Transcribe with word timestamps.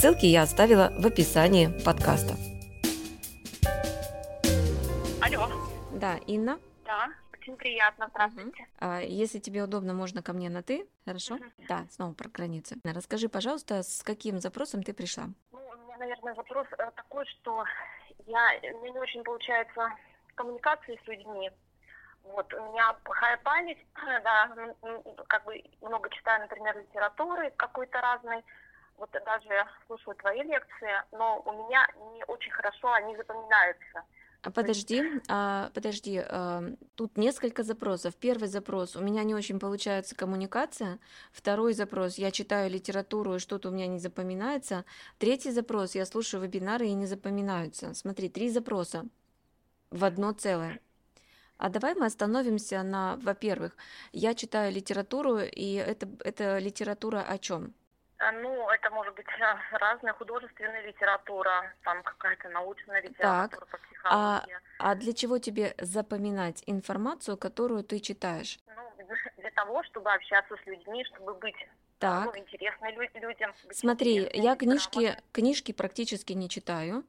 Ссылки 0.00 0.24
я 0.24 0.44
оставила 0.44 0.90
в 0.98 1.04
описании 1.06 1.66
подкаста. 1.84 2.32
Алло. 5.20 5.46
Да, 5.92 6.16
Инна? 6.26 6.58
Да, 6.86 7.10
очень 7.38 7.54
приятно, 7.54 8.08
здравствуйте. 8.08 8.66
А, 8.78 9.00
если 9.00 9.40
тебе 9.40 9.62
удобно, 9.62 9.92
можно 9.92 10.22
ко 10.22 10.32
мне 10.32 10.48
на 10.48 10.62
«ты», 10.62 10.88
хорошо? 11.04 11.34
Угу. 11.34 11.44
Да, 11.68 11.84
снова 11.90 12.14
про 12.14 12.30
границы. 12.30 12.76
Расскажи, 12.82 13.28
пожалуйста, 13.28 13.82
с 13.82 14.02
каким 14.02 14.38
запросом 14.40 14.82
ты 14.82 14.94
пришла? 14.94 15.24
Ну, 15.52 15.58
у 15.58 15.76
меня, 15.84 15.98
наверное, 15.98 16.34
запрос 16.34 16.66
э, 16.78 16.90
такой, 16.96 17.26
что 17.26 17.62
я, 18.26 18.58
мне 18.80 18.92
не 18.92 18.98
очень 18.98 19.22
получается 19.22 19.86
коммуникации 20.34 20.98
с 21.04 21.06
людьми. 21.08 21.50
Вот, 22.24 22.50
у 22.54 22.72
меня 22.72 22.94
плохая 23.04 23.36
память, 23.44 23.84
да, 24.24 24.50
как 25.26 25.44
бы 25.44 25.62
много 25.82 26.08
читаю, 26.08 26.40
например, 26.40 26.78
литературы 26.78 27.52
какой-то 27.58 28.00
разной, 28.00 28.42
вот 29.00 29.10
даже 29.10 29.66
слушаю 29.86 30.14
твои 30.16 30.42
лекции, 30.42 30.92
но 31.12 31.42
у 31.44 31.52
меня 31.52 31.88
не 32.12 32.22
очень 32.24 32.52
хорошо 32.52 32.92
они 32.92 33.16
запоминаются. 33.16 34.04
А 34.42 34.50
подожди, 34.50 35.02
а, 35.28 35.70
подожди, 35.74 36.18
а, 36.18 36.62
тут 36.94 37.18
несколько 37.18 37.62
запросов. 37.62 38.14
Первый 38.16 38.48
запрос, 38.48 38.96
у 38.96 39.02
меня 39.02 39.22
не 39.22 39.34
очень 39.34 39.58
получается 39.58 40.14
коммуникация. 40.14 40.98
Второй 41.32 41.74
запрос, 41.74 42.16
я 42.16 42.30
читаю 42.30 42.70
литературу, 42.70 43.34
и 43.34 43.38
что-то 43.38 43.68
у 43.68 43.72
меня 43.72 43.86
не 43.86 43.98
запоминается. 43.98 44.84
Третий 45.18 45.50
запрос, 45.50 45.94
я 45.94 46.06
слушаю 46.06 46.42
вебинары 46.42 46.86
и 46.86 46.94
не 46.94 47.06
запоминаются. 47.06 47.92
Смотри, 47.92 48.30
три 48.30 48.48
запроса 48.48 49.04
в 49.90 50.04
одно 50.04 50.32
целое. 50.32 50.80
А 51.58 51.68
давай 51.68 51.94
мы 51.94 52.06
остановимся 52.06 52.82
на, 52.82 53.16
во-первых, 53.16 53.76
я 54.12 54.34
читаю 54.34 54.72
литературу, 54.72 55.40
и 55.40 55.74
это, 55.74 56.08
это 56.24 56.58
литература 56.58 57.20
о 57.20 57.36
чем? 57.36 57.74
А, 58.20 58.32
ну, 58.32 58.68
это 58.68 58.90
может 58.90 59.14
быть 59.14 59.26
разная 59.72 60.12
художественная 60.12 60.82
литература, 60.86 61.72
там 61.84 62.02
какая-то 62.02 62.50
научная 62.50 63.00
литература 63.00 63.60
так. 63.60 63.68
по 63.70 63.78
психологии. 63.78 64.54
А, 64.78 64.90
а 64.90 64.94
для 64.94 65.14
чего 65.14 65.38
тебе 65.38 65.74
запоминать 65.78 66.62
информацию, 66.66 67.38
которую 67.38 67.82
ты 67.82 67.98
читаешь? 67.98 68.58
Ну, 68.76 69.06
для 69.38 69.50
того, 69.52 69.82
чтобы 69.84 70.12
общаться 70.12 70.54
с 70.62 70.66
людьми, 70.66 71.02
чтобы 71.06 71.32
быть 71.34 71.56
так. 71.98 72.26
Ну, 72.26 72.38
интересной 72.38 72.92
людям. 72.92 73.54
Смотри, 73.72 74.28
я 74.34 74.54
книжки, 74.54 75.16
книжки 75.32 75.72
практически 75.72 76.34
не 76.34 76.50
читаю. 76.50 77.04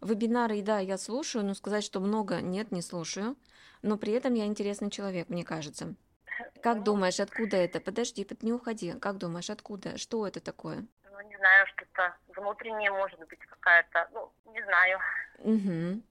Вебинары, 0.00 0.62
да, 0.62 0.80
я 0.80 0.98
слушаю, 0.98 1.44
но 1.44 1.54
сказать, 1.54 1.84
что 1.84 2.00
много, 2.00 2.40
нет, 2.40 2.72
не 2.72 2.82
слушаю. 2.82 3.36
Но 3.82 3.96
при 3.98 4.12
этом 4.14 4.34
я 4.34 4.46
интересный 4.46 4.90
человек, 4.90 5.28
мне 5.28 5.44
кажется. 5.44 5.94
Как 6.62 6.82
думаешь, 6.82 7.20
откуда 7.20 7.56
это? 7.56 7.80
Подожди, 7.80 8.26
не 8.42 8.52
уходи. 8.52 8.92
Как 9.00 9.18
думаешь, 9.18 9.50
откуда? 9.50 9.98
Что 9.98 10.26
это 10.26 10.40
такое? 10.40 10.86
Ну, 11.10 11.20
не 11.28 11.36
знаю, 11.36 11.66
что-то 11.68 12.14
внутреннее, 12.36 12.90
может 12.90 13.18
быть, 13.20 13.38
какая-то, 13.38 14.08
ну, 14.12 14.32
не 14.52 14.62
знаю. 14.64 14.98
Угу. 15.38 16.02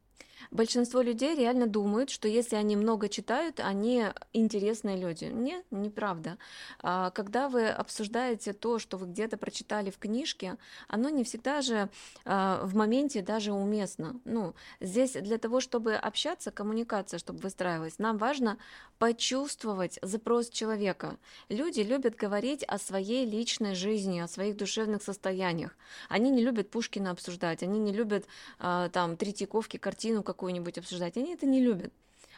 Большинство 0.52 1.02
людей 1.02 1.36
реально 1.36 1.68
думают, 1.68 2.10
что 2.10 2.28
если 2.28 2.56
они 2.56 2.76
много 2.76 3.10
читают, 3.10 3.60
они 3.60 4.06
интересные 4.34 4.98
люди. 4.98 5.26
Нет, 5.26 5.66
неправда. 5.72 6.38
А, 6.82 7.12
когда 7.12 7.50
вы 7.50 7.68
обсуждаете 7.68 8.54
то, 8.54 8.80
что 8.80 8.98
вы 8.98 9.08
где-то 9.08 9.38
прочитали 9.38 9.90
в 9.90 9.98
книжке, 9.98 10.58
оно 10.88 11.10
не 11.10 11.24
всегда 11.24 11.62
же 11.62 11.90
а, 12.26 12.66
в 12.66 12.76
моменте 12.76 13.22
даже 13.22 13.52
уместно. 13.52 14.20
Ну, 14.26 14.54
здесь 14.80 15.14
для 15.14 15.38
того, 15.38 15.60
чтобы 15.60 15.96
общаться, 15.96 16.52
коммуникация, 16.52 17.18
чтобы 17.18 17.40
выстраивалась, 17.40 18.00
нам 18.00 18.18
важно 18.18 18.58
почувствовать 19.00 20.00
запрос 20.02 20.50
человека. 20.50 21.18
Люди 21.50 21.82
любят 21.82 22.16
говорить 22.16 22.64
о 22.64 22.78
своей 22.78 23.26
личной 23.26 23.76
жизни, 23.76 24.20
о 24.20 24.28
своих 24.28 24.56
душевных 24.56 25.04
состояниях. 25.04 25.76
Они 26.10 26.30
не 26.30 26.44
любят 26.44 26.70
Пушкина 26.70 27.12
обсуждать, 27.12 27.64
они 27.64 27.80
не 27.80 27.92
любят 27.92 28.26
а, 28.60 28.90
там 28.90 29.18
Третьяковки 29.18 29.78
картину 29.78 30.24
какую-нибудь 30.36 30.78
обсуждать. 30.78 31.18
Они 31.18 31.34
это 31.34 31.46
не 31.46 31.62
любят. 31.62 31.94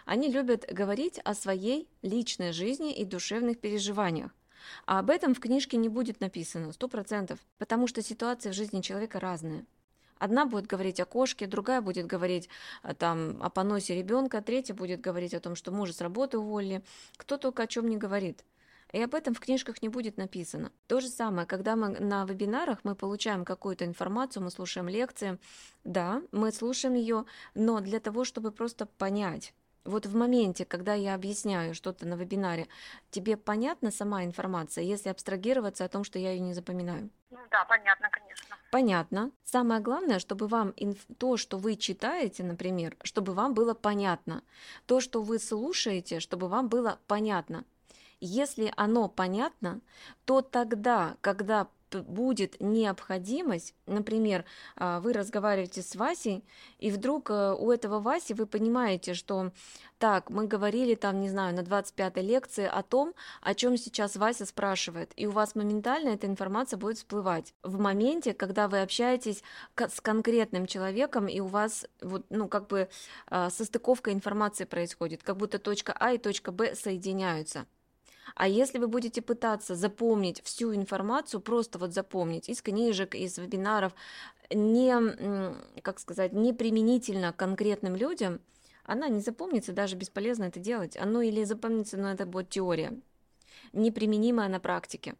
Они 0.05 0.29
любят 0.29 0.65
говорить 0.71 1.19
о 1.25 1.33
своей 1.33 1.89
личной 2.01 2.53
жизни 2.53 2.93
и 2.93 3.03
душевных 3.03 3.59
переживаниях. 3.59 4.31
А 4.85 4.99
об 4.99 5.09
этом 5.09 5.33
в 5.33 5.39
книжке 5.39 5.77
не 5.77 5.89
будет 5.89 6.21
написано, 6.21 6.71
сто 6.71 6.87
процентов, 6.87 7.39
потому 7.57 7.87
что 7.87 8.01
ситуации 8.01 8.51
в 8.51 8.53
жизни 8.53 8.81
человека 8.81 9.19
разные. 9.19 9.65
Одна 10.19 10.45
будет 10.45 10.67
говорить 10.67 10.99
о 10.99 11.05
кошке, 11.05 11.45
другая 11.45 11.81
будет 11.81 12.07
говорить 12.07 12.49
а, 12.81 12.93
там, 12.93 13.37
о 13.41 13.49
поносе 13.49 13.95
ребенка, 13.95 14.41
третья 14.41 14.73
будет 14.73 14.99
говорить 14.99 15.33
о 15.33 15.39
том, 15.39 15.55
что 15.55 15.71
мужа 15.71 15.93
с 15.93 16.01
работы 16.01 16.37
уволили. 16.37 16.81
Кто 17.17 17.37
только 17.37 17.63
о 17.63 17.67
чем 17.67 17.87
не 17.87 17.97
говорит. 17.97 18.43
И 18.91 19.01
об 19.01 19.15
этом 19.15 19.33
в 19.33 19.39
книжках 19.39 19.81
не 19.81 19.89
будет 19.89 20.17
написано. 20.17 20.71
То 20.87 20.99
же 20.99 21.09
самое, 21.09 21.45
когда 21.47 21.75
мы 21.75 21.89
на 21.99 22.25
вебинарах 22.25 22.79
мы 22.83 22.95
получаем 22.95 23.43
какую-то 23.43 23.85
информацию, 23.85 24.43
мы 24.43 24.51
слушаем 24.51 24.87
лекции, 24.87 25.39
да, 25.83 26.21
мы 26.31 26.51
слушаем 26.51 26.95
ее, 26.95 27.25
но 27.53 27.79
для 27.81 27.99
того, 27.99 28.23
чтобы 28.23 28.51
просто 28.51 28.85
понять, 28.85 29.53
вот 29.87 30.05
в 30.05 30.15
моменте, 30.15 30.65
когда 30.65 30.93
я 30.93 31.15
объясняю 31.15 31.73
что-то 31.73 32.05
на 32.05 32.15
вебинаре, 32.15 32.67
тебе 33.09 33.37
понятна 33.37 33.89
сама 33.89 34.25
информация, 34.25 34.83
если 34.83 35.09
абстрагироваться 35.09 35.85
о 35.85 35.87
том, 35.87 36.03
что 36.03 36.19
я 36.19 36.31
ее 36.31 36.41
не 36.41 36.53
запоминаю? 36.53 37.09
Ну 37.29 37.39
да, 37.51 37.65
понятно, 37.65 38.09
конечно. 38.09 38.57
Понятно. 38.69 39.31
Самое 39.43 39.79
главное, 39.79 40.19
чтобы 40.19 40.47
вам 40.47 40.73
инф... 40.75 41.05
то, 41.17 41.37
что 41.37 41.57
вы 41.57 41.77
читаете, 41.77 42.43
например, 42.43 42.97
чтобы 43.03 43.33
вам 43.33 43.53
было 43.53 43.73
понятно. 43.73 44.43
То, 44.85 44.99
что 44.99 45.21
вы 45.21 45.39
слушаете, 45.39 46.19
чтобы 46.19 46.49
вам 46.49 46.67
было 46.67 46.99
понятно. 47.07 47.63
Если 48.19 48.73
оно 48.75 49.07
понятно, 49.09 49.81
то 50.25 50.41
тогда, 50.41 51.17
когда 51.21 51.67
будет 51.91 52.59
необходимость, 52.59 53.73
например, 53.85 54.45
а, 54.75 54.99
вы 54.99 55.13
разговариваете 55.13 55.81
с 55.81 55.95
Васей, 55.95 56.43
и 56.79 56.91
вдруг 56.91 57.29
э, 57.29 57.53
у 57.57 57.71
этого 57.71 57.99
Васи 57.99 58.33
вы 58.33 58.45
понимаете, 58.45 59.13
что 59.13 59.51
так, 59.97 60.29
мы 60.29 60.47
говорили 60.47 60.95
там, 60.95 61.19
не 61.19 61.29
знаю, 61.29 61.55
на 61.55 61.61
25-й 61.61 62.21
лекции 62.21 62.65
о 62.65 62.83
том, 62.83 63.13
о 63.41 63.55
чем 63.55 63.77
сейчас 63.77 64.15
Вася 64.15 64.45
спрашивает, 64.45 65.11
и 65.15 65.27
у 65.27 65.31
вас 65.31 65.55
моментально 65.55 66.09
эта 66.09 66.27
информация 66.27 66.77
будет 66.77 66.97
всплывать 66.97 67.53
в 67.63 67.79
моменте, 67.79 68.33
когда 68.33 68.67
вы 68.67 68.81
общаетесь 68.81 69.41
с 69.75 70.01
конкретным 70.01 70.67
человеком, 70.67 71.27
и 71.27 71.39
у 71.39 71.47
вас 71.47 71.87
вот, 72.01 72.25
ну, 72.29 72.47
как 72.47 72.67
бы 72.67 72.89
а, 73.27 73.49
состыковка 73.49 74.11
информации 74.11 74.65
происходит, 74.65 75.23
как 75.23 75.37
будто 75.37 75.57
точка 75.57 75.95
А 75.97 76.13
и 76.13 76.17
точка 76.17 76.51
Б 76.51 76.75
соединяются. 76.75 77.65
А 78.35 78.47
если 78.47 78.77
вы 78.77 78.87
будете 78.87 79.21
пытаться 79.21 79.75
запомнить 79.75 80.41
всю 80.43 80.73
информацию, 80.73 81.41
просто 81.41 81.79
вот 81.79 81.93
запомнить 81.93 82.49
из 82.49 82.61
книжек, 82.61 83.15
из 83.15 83.37
вебинаров, 83.37 83.93
не, 84.49 85.81
как 85.81 85.99
сказать, 85.99 86.33
не 86.33 86.53
применительно 86.53 87.33
конкретным 87.33 87.95
людям, 87.95 88.39
она 88.83 89.09
не 89.09 89.19
запомнится, 89.19 89.73
даже 89.73 89.95
бесполезно 89.95 90.45
это 90.45 90.59
делать. 90.59 90.97
Оно 90.97 91.21
или 91.21 91.43
запомнится, 91.43 91.97
но 91.97 92.11
это 92.11 92.25
будет 92.25 92.49
теория, 92.49 92.93
неприменимая 93.73 94.47
на 94.47 94.59
практике. 94.59 95.15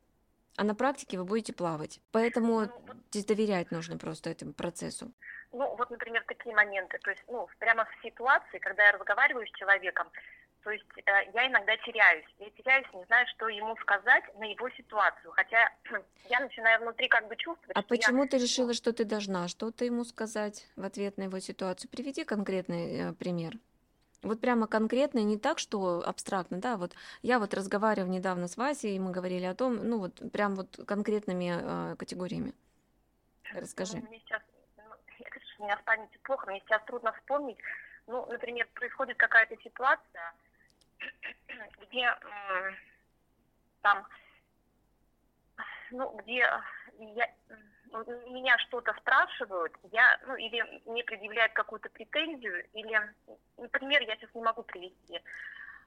А 0.56 0.64
на 0.64 0.74
практике 0.74 1.20
вы 1.20 1.26
будете 1.26 1.54
плавать. 1.54 2.00
Поэтому 2.12 2.62
ну, 2.62 2.72
здесь 3.12 3.26
доверять 3.26 3.70
нужно 3.72 3.98
просто 3.98 4.32
этому 4.32 4.54
процессу. 4.54 5.12
Ну, 5.52 5.76
вот, 5.76 5.90
например, 5.92 6.24
такие 6.28 6.56
моменты. 6.56 6.98
То 7.04 7.12
есть, 7.12 7.24
ну, 7.28 7.48
прямо 7.60 7.86
в 7.86 8.04
ситуации, 8.04 8.58
когда 8.58 8.86
я 8.86 8.92
разговариваю 8.94 9.46
с 9.46 9.52
человеком, 9.52 10.08
то 10.68 10.74
есть 10.74 10.84
э, 10.98 11.32
я 11.34 11.48
иногда 11.48 11.78
теряюсь. 11.78 12.26
Я 12.40 12.50
теряюсь, 12.50 12.86
не 12.94 13.06
знаю, 13.06 13.26
что 13.36 13.48
ему 13.48 13.74
сказать 13.78 14.26
на 14.38 14.44
его 14.44 14.70
ситуацию. 14.72 15.32
Хотя 15.32 15.72
я 16.30 16.42
начинаю 16.42 16.82
внутри 16.82 17.08
как 17.08 17.26
бы 17.30 17.38
чувствовать. 17.38 17.72
А 17.74 17.82
почему 17.82 18.24
я... 18.24 18.30
ты 18.30 18.38
решила, 18.38 18.74
что 18.74 18.92
ты 18.92 19.06
должна 19.06 19.48
что-то 19.48 19.86
ему 19.86 20.04
сказать 20.04 20.68
в 20.76 20.84
ответ 20.84 21.18
на 21.18 21.24
его 21.24 21.40
ситуацию? 21.40 21.90
Приведи 21.90 22.26
конкретный 22.26 23.00
э, 23.00 23.14
пример. 23.14 23.54
Вот 24.24 24.42
прямо 24.42 24.68
конкретно, 24.68 25.20
не 25.20 25.38
так, 25.38 25.58
что 25.58 26.04
абстрактно, 26.06 26.60
да, 26.60 26.76
вот 26.76 26.94
я 27.22 27.40
вот 27.40 27.54
разговаривала 27.54 28.12
недавно 28.12 28.50
с 28.50 28.58
Васей, 28.58 28.98
и 28.98 29.00
мы 29.00 29.12
говорили 29.12 29.46
о 29.46 29.56
том, 29.56 29.76
ну 29.76 30.00
вот 30.00 30.22
прям 30.34 30.56
вот 30.56 30.82
конкретными 30.86 31.94
э, 31.94 31.96
категориями. 31.96 32.54
Расскажи. 33.54 34.00
Ну, 34.00 34.08
мне 34.10 34.20
сейчас, 34.20 34.42
ну, 34.76 34.84
я 35.20 35.30
говорю, 35.30 35.46
что 35.48 35.64
у 35.64 35.66
меня 35.66 35.78
памяти 35.86 36.20
плохо, 36.24 36.46
мне 36.50 36.60
сейчас 36.66 36.84
трудно 36.84 37.14
вспомнить. 37.14 37.58
Ну, 38.08 38.26
например, 38.26 38.68
происходит 38.74 39.18
какая-то 39.18 39.56
ситуация, 39.62 40.34
где 41.82 42.14
там 43.82 44.06
ну, 45.92 46.16
где 46.18 46.46
я, 47.00 47.34
меня 48.30 48.58
что-то 48.60 48.94
спрашивают, 49.00 49.74
я, 49.92 50.20
ну, 50.28 50.36
или 50.36 50.64
мне 50.86 51.04
предъявляют 51.04 51.54
какую-то 51.54 51.90
претензию, 51.90 52.66
или, 52.74 53.00
например, 53.58 54.02
я 54.02 54.16
сейчас 54.18 54.30
не 54.34 54.42
могу 54.42 54.64
привести, 54.64 55.22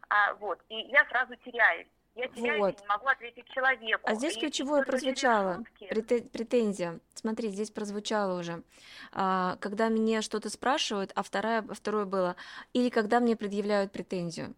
а, 0.08 0.34
вот, 0.34 0.60
и 0.68 0.76
я 0.76 1.04
сразу 1.06 1.36
теряюсь. 1.36 1.88
Я 2.16 2.26
теряюсь 2.26 2.58
вот. 2.58 2.76
и 2.76 2.82
не 2.82 2.88
могу 2.88 3.06
ответить 3.06 3.48
человеку. 3.50 4.02
А 4.04 4.14
здесь 4.16 4.36
ключевое 4.36 4.82
прозвучало, 4.82 5.62
претензия. 5.78 6.98
Смотри, 7.14 7.50
здесь 7.50 7.70
прозвучало 7.70 8.40
уже. 8.40 8.64
А, 9.12 9.56
когда 9.60 9.88
мне 9.88 10.20
что-то 10.20 10.50
спрашивают, 10.50 11.12
а 11.14 11.22
вторая, 11.22 11.62
второе 11.62 12.06
было, 12.06 12.34
или 12.72 12.88
когда 12.88 13.20
мне 13.20 13.36
предъявляют 13.36 13.92
претензию. 13.92 14.56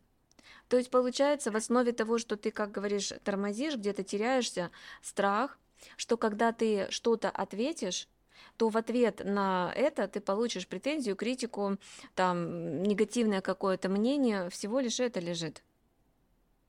То 0.73 0.79
есть 0.79 0.89
получается 0.89 1.51
в 1.51 1.57
основе 1.57 1.93
того, 1.93 2.17
что 2.17 2.39
ты, 2.39 2.51
как 2.51 2.71
говоришь, 2.71 3.13
тормозишь, 3.25 3.77
где-то 3.77 4.05
теряешься, 4.05 4.71
страх, 5.03 5.59
что 5.99 6.17
когда 6.17 6.51
ты 6.53 6.87
что-то 6.89 7.29
ответишь, 7.29 8.09
то 8.57 8.71
в 8.71 8.79
ответ 8.79 9.21
на 9.23 9.71
это 9.77 10.09
ты 10.09 10.23
получишь 10.23 10.67
претензию, 10.67 11.15
критику, 11.15 11.77
там 12.15 12.83
негативное 12.85 13.43
какое-то 13.43 13.91
мнение, 13.91 14.49
всего 14.49 14.81
лишь 14.81 14.99
это 14.99 15.21
лежит. 15.21 15.63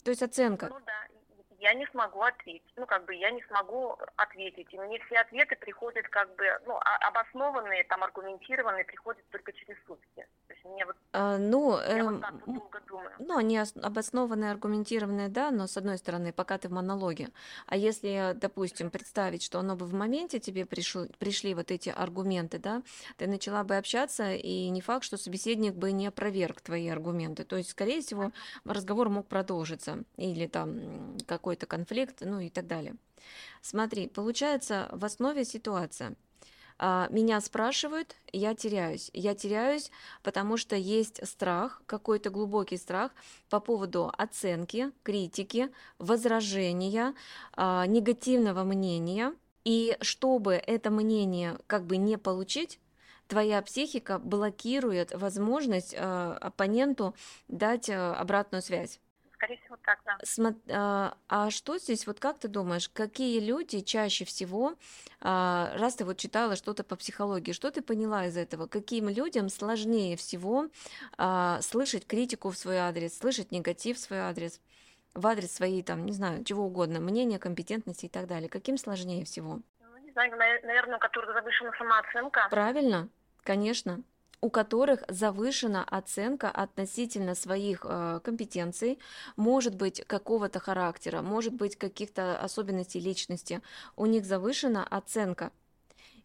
То 0.04 0.12
есть 0.12 0.22
оценка. 0.22 0.68
Ну 0.68 0.82
да, 0.86 0.93
я 1.64 1.74
не 1.74 1.88
смогу 1.88 2.22
ответить. 2.22 2.74
Ну, 2.76 2.86
как 2.86 3.06
бы 3.06 3.16
я 3.16 3.32
не 3.32 3.42
смогу 3.44 3.98
ответить. 4.18 4.68
И 4.74 4.78
мне 4.78 5.00
все 5.06 5.16
ответы 5.20 5.56
приходят 5.56 6.06
как 6.10 6.36
бы, 6.36 6.44
ну, 6.66 6.78
обоснованные, 7.08 7.86
там, 7.86 8.04
аргументированные, 8.04 8.84
приходят 8.84 9.24
только 9.30 9.54
через 9.54 9.78
сутки. 9.88 10.28
То 10.48 10.54
есть 10.54 10.66
мне 10.66 10.86
вот, 10.86 10.96
а, 11.14 11.38
ну, 11.38 11.78
я 11.78 12.00
э, 12.00 12.04
вот 12.04 12.22
так 12.22 12.46
долго 12.46 12.82
думаю. 12.88 13.12
Ну, 13.20 13.38
они 13.38 13.58
обоснованные, 13.58 14.52
аргументированные, 14.52 15.30
да, 15.30 15.52
но 15.52 15.68
с 15.68 15.78
одной 15.78 15.98
стороны, 15.98 16.34
пока 16.34 16.58
ты 16.58 16.68
в 16.68 16.72
монологе. 16.72 17.30
А 17.66 17.78
если, 17.78 18.34
допустим, 18.36 18.92
представить, 18.92 19.42
что 19.42 19.60
оно 19.60 19.78
бы 19.78 19.86
в 19.86 19.94
моменте 19.94 20.40
тебе 20.40 20.66
пришли, 20.66 21.08
пришли 21.18 21.54
вот 21.56 21.72
эти 21.72 21.90
аргументы, 21.90 22.60
да, 22.60 22.84
ты 23.18 23.28
начала 23.28 23.64
бы 23.64 23.78
общаться, 23.78 24.34
и 24.34 24.70
не 24.70 24.82
факт, 24.82 25.06
что 25.06 25.16
собеседник 25.16 25.76
бы 25.76 25.94
не 25.94 26.08
опроверг 26.08 26.60
твои 26.60 26.90
аргументы. 26.90 27.46
То 27.46 27.56
есть, 27.56 27.70
скорее 27.70 28.02
всего, 28.02 28.32
разговор 28.66 29.08
мог 29.08 29.28
продолжиться. 29.28 30.04
Или 30.18 30.48
там 30.48 31.18
какой 31.26 31.53
какой-то 31.54 31.66
конфликт, 31.68 32.22
ну 32.22 32.40
и 32.40 32.50
так 32.50 32.68
далее. 32.68 32.96
Смотри, 33.62 34.08
получается 34.08 34.90
в 34.92 35.06
основе 35.06 35.46
ситуация. 35.46 36.16
А, 36.80 37.08
меня 37.12 37.40
спрашивают, 37.42 38.16
я 38.34 38.56
теряюсь. 38.56 39.12
Я 39.14 39.36
теряюсь, 39.36 39.92
потому 40.24 40.58
что 40.58 40.76
есть 40.76 41.26
страх, 41.28 41.84
какой-то 41.86 42.32
глубокий 42.32 42.78
страх 42.78 43.12
по 43.50 43.60
поводу 43.60 44.12
оценки, 44.18 44.92
критики, 45.04 45.70
возражения, 46.00 47.14
а, 47.56 47.86
негативного 47.86 48.64
мнения. 48.64 49.34
И 49.64 49.96
чтобы 50.02 50.54
это 50.56 50.90
мнение 50.90 51.58
как 51.68 51.86
бы 51.86 51.98
не 51.98 52.18
получить, 52.18 52.80
твоя 53.28 53.62
психика 53.62 54.20
блокирует 54.20 55.14
возможность 55.14 55.94
э, 55.94 56.38
оппоненту 56.42 57.16
дать 57.48 57.90
обратную 57.90 58.62
связь 58.62 59.00
скорее 59.44 59.60
всего, 59.62 59.78
так, 59.84 60.00
да. 60.06 60.18
Смо... 60.24 60.54
А, 60.72 61.18
а 61.28 61.50
что 61.50 61.78
здесь, 61.78 62.08
вот 62.08 62.20
как 62.20 62.40
ты 62.40 62.48
думаешь, 62.48 62.90
какие 62.90 63.40
люди 63.40 63.82
чаще 63.82 64.26
всего, 64.26 64.76
а, 65.22 65.72
раз 65.76 65.96
ты 65.96 66.06
вот 66.06 66.18
читала 66.18 66.56
что-то 66.56 66.84
по 66.84 66.96
психологии, 66.96 67.52
что 67.52 67.72
ты 67.72 67.82
поняла 67.82 68.26
из 68.26 68.38
этого, 68.38 68.68
каким 68.68 69.10
людям 69.10 69.50
сложнее 69.50 70.16
всего 70.16 70.68
а, 71.18 71.60
слышать 71.62 72.08
критику 72.08 72.52
в 72.52 72.58
свой 72.58 72.78
адрес, 72.78 73.18
слышать 73.18 73.52
негатив 73.52 73.98
в 73.98 74.00
свой 74.00 74.20
адрес, 74.20 74.62
в 75.14 75.28
адрес 75.28 75.54
своей, 75.54 75.84
там, 75.84 76.06
не 76.06 76.14
знаю, 76.14 76.44
чего 76.44 76.66
угодно, 76.66 77.00
мнения, 77.00 77.40
компетентности 77.40 78.06
и 78.06 78.10
так 78.10 78.28
далее, 78.28 78.50
каким 78.50 78.78
сложнее 78.78 79.26
всего? 79.26 79.60
Ну, 79.80 79.98
не 79.98 80.12
знаю, 80.12 80.32
наверное, 80.38 80.98
у 80.98 81.00
которых 81.00 81.34
завышена 81.34 81.72
самооценка. 81.78 82.48
Правильно, 82.50 83.10
конечно 83.44 84.04
у 84.44 84.50
которых 84.50 85.04
завышена 85.08 85.86
оценка 85.86 86.50
относительно 86.52 87.34
своих 87.34 87.86
э, 87.86 88.20
компетенций, 88.22 89.00
может 89.38 89.76
быть 89.76 90.04
какого-то 90.06 90.60
характера, 90.60 91.22
может 91.22 91.54
быть 91.54 91.78
каких-то 91.78 92.38
особенностей 92.38 93.00
личности, 93.00 93.62
у 93.96 94.06
них 94.06 94.26
завышена 94.26 94.84
оценка. 94.84 95.54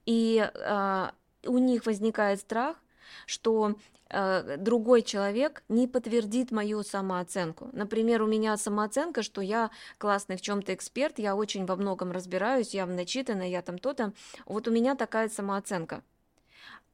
И 0.05 0.45
э, 0.53 1.11
у 1.47 1.59
них 1.59 1.87
возникает 1.87 2.41
страх, 2.41 2.77
что 3.25 3.77
э, 4.11 4.57
другой 4.57 5.03
человек 5.03 5.63
не 5.69 5.87
подтвердит 5.87 6.51
мою 6.51 6.83
самооценку. 6.83 7.69
Например, 7.73 8.23
у 8.23 8.27
меня 8.27 8.57
самооценка, 8.57 9.23
что 9.23 9.41
я 9.43 9.71
классный 9.99 10.37
в 10.37 10.41
чем-то 10.41 10.75
эксперт, 10.75 11.21
я 11.21 11.37
очень 11.37 11.67
во 11.67 11.77
многом 11.77 12.11
разбираюсь, 12.11 12.75
я 12.75 12.85
начитана, 12.85 13.49
я 13.49 13.63
там 13.63 13.79
то-то. 13.79 14.13
Вот 14.45 14.67
у 14.67 14.73
меня 14.73 14.97
такая 14.97 15.29
самооценка. 15.29 16.03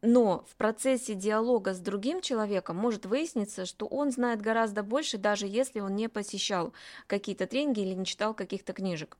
Но 0.07 0.45
в 0.51 0.57
процессе 0.57 1.15
диалога 1.15 1.73
с 1.73 1.81
другим 1.81 2.21
человеком 2.21 2.77
может 2.77 3.07
выясниться, 3.07 3.65
что 3.65 3.87
он 3.87 4.13
знает 4.13 4.43
гораздо 4.43 4.83
больше, 4.83 5.17
даже 5.17 5.47
если 5.47 5.81
он 5.81 5.97
не 5.97 6.11
посещал 6.11 6.75
какие-то 7.07 7.47
тренинги 7.47 7.81
или 7.81 7.95
не 7.95 8.05
читал 8.05 8.35
каких-то 8.35 8.75
книжек. 8.75 9.17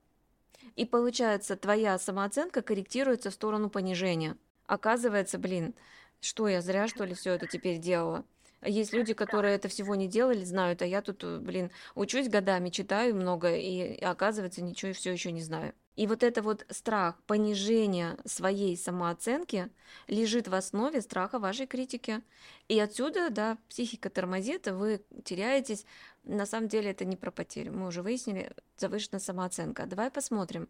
И 0.77 0.85
получается, 0.85 1.57
твоя 1.57 1.99
самооценка 1.99 2.61
корректируется 2.61 3.31
в 3.31 3.35
сторону 3.35 3.71
понижения. 3.71 4.37
Оказывается, 4.67 5.39
блин, 5.39 5.75
что 6.21 6.49
я 6.49 6.61
зря, 6.61 6.87
что 6.87 7.05
ли, 7.05 7.15
все 7.15 7.33
это 7.33 7.47
теперь 7.47 7.79
делала? 7.79 8.27
Есть 8.61 8.93
люди, 8.93 9.15
которые 9.15 9.55
это 9.55 9.69
всего 9.69 9.95
не 9.95 10.07
делали, 10.07 10.45
знают, 10.45 10.83
а 10.83 10.87
я 10.87 11.01
тут, 11.01 11.25
блин, 11.41 11.71
учусь 11.95 12.29
годами, 12.29 12.69
читаю 12.69 13.17
много, 13.17 13.57
и 13.57 13.99
оказывается, 14.03 14.63
ничего 14.63 14.93
все 14.93 15.13
еще 15.13 15.33
не 15.33 15.41
знаю. 15.41 15.73
И 15.97 16.09
вот 16.09 16.23
это 16.25 16.43
вот 16.43 16.67
страх 16.71 17.21
понижения 17.27 18.17
своей 18.25 18.77
самооценки 18.77 19.71
лежит 20.09 20.49
в 20.49 20.55
основе 20.55 21.01
страха 21.01 21.39
вашей 21.39 21.67
критики. 21.67 22.21
И 22.69 22.79
отсюда, 22.81 23.31
да, 23.31 23.59
психика 23.69 24.11
тормозит, 24.11 24.67
вы 24.67 25.03
теряетесь. 25.25 25.87
На 26.25 26.47
самом 26.47 26.69
деле 26.69 26.91
это 26.91 27.05
не 27.05 27.17
про 27.17 27.31
потерю. 27.31 27.73
Мы 27.73 27.87
уже 27.87 28.03
выяснили, 28.03 28.53
завышенная 28.77 29.21
самооценка. 29.21 29.87
Давай 29.87 30.11
посмотрим. 30.11 30.69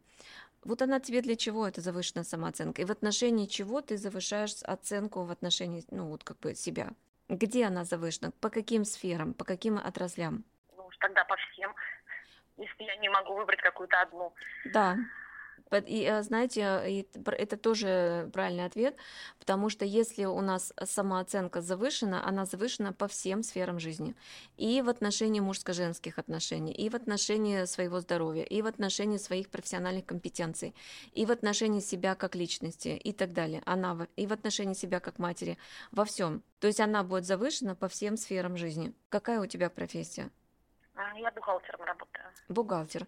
Вот 0.63 0.83
она 0.83 1.01
тебе 1.01 1.23
для 1.23 1.37
чего, 1.37 1.67
эта 1.67 1.81
завышенная 1.81 2.25
самооценка? 2.25 2.83
И 2.83 2.85
в 2.85 2.91
отношении 2.91 3.47
чего 3.47 3.81
ты 3.81 3.97
завышаешь 3.97 4.63
оценку 4.63 5.23
в 5.25 5.31
отношении, 5.31 5.85
ну, 5.91 6.09
вот 6.09 6.25
как 6.25 6.39
бы 6.41 6.55
себя? 6.55 6.93
Где 7.29 7.67
она 7.67 7.85
завышена? 7.85 8.33
По 8.41 8.51
каким 8.51 8.85
сферам? 8.85 9.33
По 9.33 9.45
каким 9.45 9.79
отраслям? 9.79 10.45
Ну, 10.77 10.89
тогда 11.01 11.25
по 11.25 11.37
всем 11.37 11.75
если 12.57 12.85
я 12.85 12.97
не 12.97 13.09
могу 13.09 13.35
выбрать 13.35 13.61
какую-то 13.61 14.01
одну. 14.01 14.33
Да. 14.73 14.97
И 15.87 16.05
э, 16.05 16.23
знаете, 16.23 17.05
это 17.25 17.57
тоже 17.57 18.31
правильный 18.33 18.65
ответ, 18.65 18.97
потому 19.39 19.71
что 19.71 19.85
если 19.85 20.25
у 20.25 20.41
нас 20.41 20.73
самооценка 20.85 21.61
завышена, 21.61 22.25
она 22.27 22.45
завышена 22.45 22.93
по 22.93 23.09
всем 23.09 23.43
сферам 23.43 23.81
жизни. 23.81 24.15
И 24.57 24.83
в 24.83 24.89
отношении 24.89 25.41
мужско-женских 25.41 26.19
отношений, 26.19 26.73
и 26.73 26.89
в 26.89 26.95
отношении 26.95 27.65
своего 27.65 28.01
здоровья, 28.01 28.45
и 28.45 28.63
в 28.63 28.67
отношении 28.67 29.17
своих 29.17 29.51
профессиональных 29.51 30.07
компетенций, 30.07 30.75
и 31.13 31.27
в 31.27 31.31
отношении 31.31 31.81
себя 31.81 32.15
как 32.15 32.35
личности 32.37 32.89
и 32.89 33.13
так 33.13 33.33
далее. 33.33 33.63
Она 33.67 34.07
и 34.17 34.27
в 34.27 34.33
отношении 34.33 34.75
себя 34.75 35.01
как 35.01 35.19
матери, 35.19 35.59
во 35.91 36.05
всем. 36.05 36.43
То 36.61 36.67
есть 36.67 36.81
она 36.81 37.03
будет 37.03 37.25
завышена 37.25 37.75
по 37.75 37.89
всем 37.89 38.17
сферам 38.17 38.57
жизни. 38.57 38.93
Какая 39.09 39.41
у 39.41 39.47
тебя 39.47 39.71
профессия? 39.71 40.31
Я 41.17 41.31
бухгалтером 41.31 41.83
работаю. 41.83 42.25
Бухгалтер. 42.49 43.07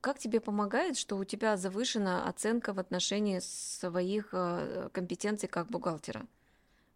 Как 0.00 0.18
тебе 0.18 0.40
помогает, 0.40 0.96
что 0.96 1.16
у 1.16 1.24
тебя 1.24 1.56
завышена 1.56 2.28
оценка 2.28 2.72
в 2.72 2.78
отношении 2.78 3.38
своих 3.40 4.30
э, 4.32 4.88
компетенций 4.92 5.48
как 5.48 5.66
бухгалтера? 5.68 6.22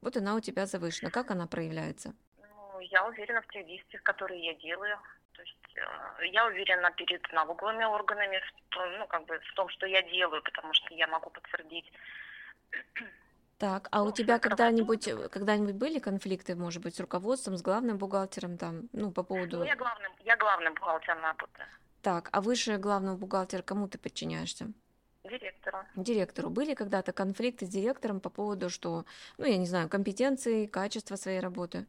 Вот 0.00 0.16
она 0.16 0.34
у 0.34 0.40
тебя 0.40 0.66
завышена. 0.66 1.10
Как 1.10 1.30
она 1.30 1.46
проявляется? 1.46 2.14
Ну, 2.38 2.80
я 2.80 3.06
уверена 3.06 3.40
в 3.42 3.46
тех 3.48 3.66
действиях, 3.66 4.02
которые 4.02 4.44
я 4.44 4.54
делаю. 4.54 4.98
То 5.32 5.42
есть 5.42 5.76
э, 5.76 6.26
я 6.26 6.46
уверена 6.46 6.90
перед 6.90 7.32
налоговыми 7.32 7.84
органами, 7.84 8.40
что, 8.68 8.86
ну, 8.98 9.06
как 9.06 9.26
бы 9.26 9.38
в 9.38 9.54
том, 9.54 9.68
что 9.68 9.86
я 9.86 10.02
делаю, 10.02 10.42
потому 10.42 10.72
что 10.74 10.94
я 10.94 11.06
могу 11.06 11.30
подтвердить 11.30 11.92
так, 13.58 13.88
а 13.90 14.02
у 14.02 14.12
тебя 14.12 14.38
когда-нибудь 14.38 15.08
э, 15.08 15.28
когда-нибудь 15.28 15.76
были 15.76 15.98
конфликты, 15.98 16.54
может 16.54 16.82
быть, 16.82 16.94
с 16.94 17.00
руководством, 17.00 17.56
с 17.56 17.62
главным 17.62 17.96
бухгалтером 17.96 18.58
там, 18.58 18.88
ну, 18.92 19.10
по 19.10 19.22
поводу... 19.22 19.58
Ну, 19.58 19.64
я 19.64 19.76
главным, 19.76 20.12
я 20.24 20.36
главным 20.36 20.74
бухгалтером 20.74 21.22
работаю. 21.22 21.66
Так, 22.02 22.28
а 22.32 22.40
выше 22.42 22.76
главного 22.76 23.16
бухгалтера 23.16 23.62
кому 23.62 23.88
ты 23.88 23.98
подчиняешься? 23.98 24.72
Директору. 25.24 25.78
Директору. 25.96 26.50
Были 26.50 26.74
когда-то 26.74 27.12
конфликты 27.12 27.66
с 27.66 27.68
директором 27.68 28.20
по 28.20 28.28
поводу, 28.28 28.68
что, 28.68 29.06
ну, 29.38 29.46
я 29.46 29.56
не 29.56 29.66
знаю, 29.66 29.88
компетенции, 29.88 30.66
качества 30.66 31.16
своей 31.16 31.40
работы? 31.40 31.86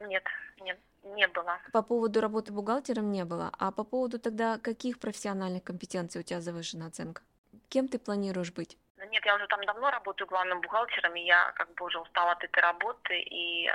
Нет, 0.00 0.24
нет, 0.60 0.78
не 1.02 1.26
было. 1.28 1.58
По 1.72 1.82
поводу 1.82 2.20
работы 2.20 2.52
бухгалтером 2.52 3.10
не 3.10 3.24
было. 3.24 3.50
А 3.58 3.72
по 3.72 3.82
поводу 3.82 4.18
тогда 4.20 4.58
каких 4.58 5.00
профессиональных 5.00 5.64
компетенций 5.64 6.20
у 6.20 6.24
тебя 6.24 6.40
завышена 6.40 6.86
оценка? 6.86 7.22
Кем 7.68 7.88
ты 7.88 7.98
планируешь 7.98 8.52
быть? 8.52 8.78
Нет, 8.96 9.24
я 9.26 9.34
уже 9.34 9.46
там 9.48 9.64
давно 9.64 9.90
работаю 9.90 10.28
главным 10.28 10.60
бухгалтером, 10.60 11.14
и 11.16 11.24
я 11.24 11.52
как 11.52 11.72
бы 11.74 11.86
уже 11.86 11.98
устала 11.98 12.32
от 12.32 12.44
этой 12.44 12.62
работы, 12.62 13.20
и, 13.20 13.70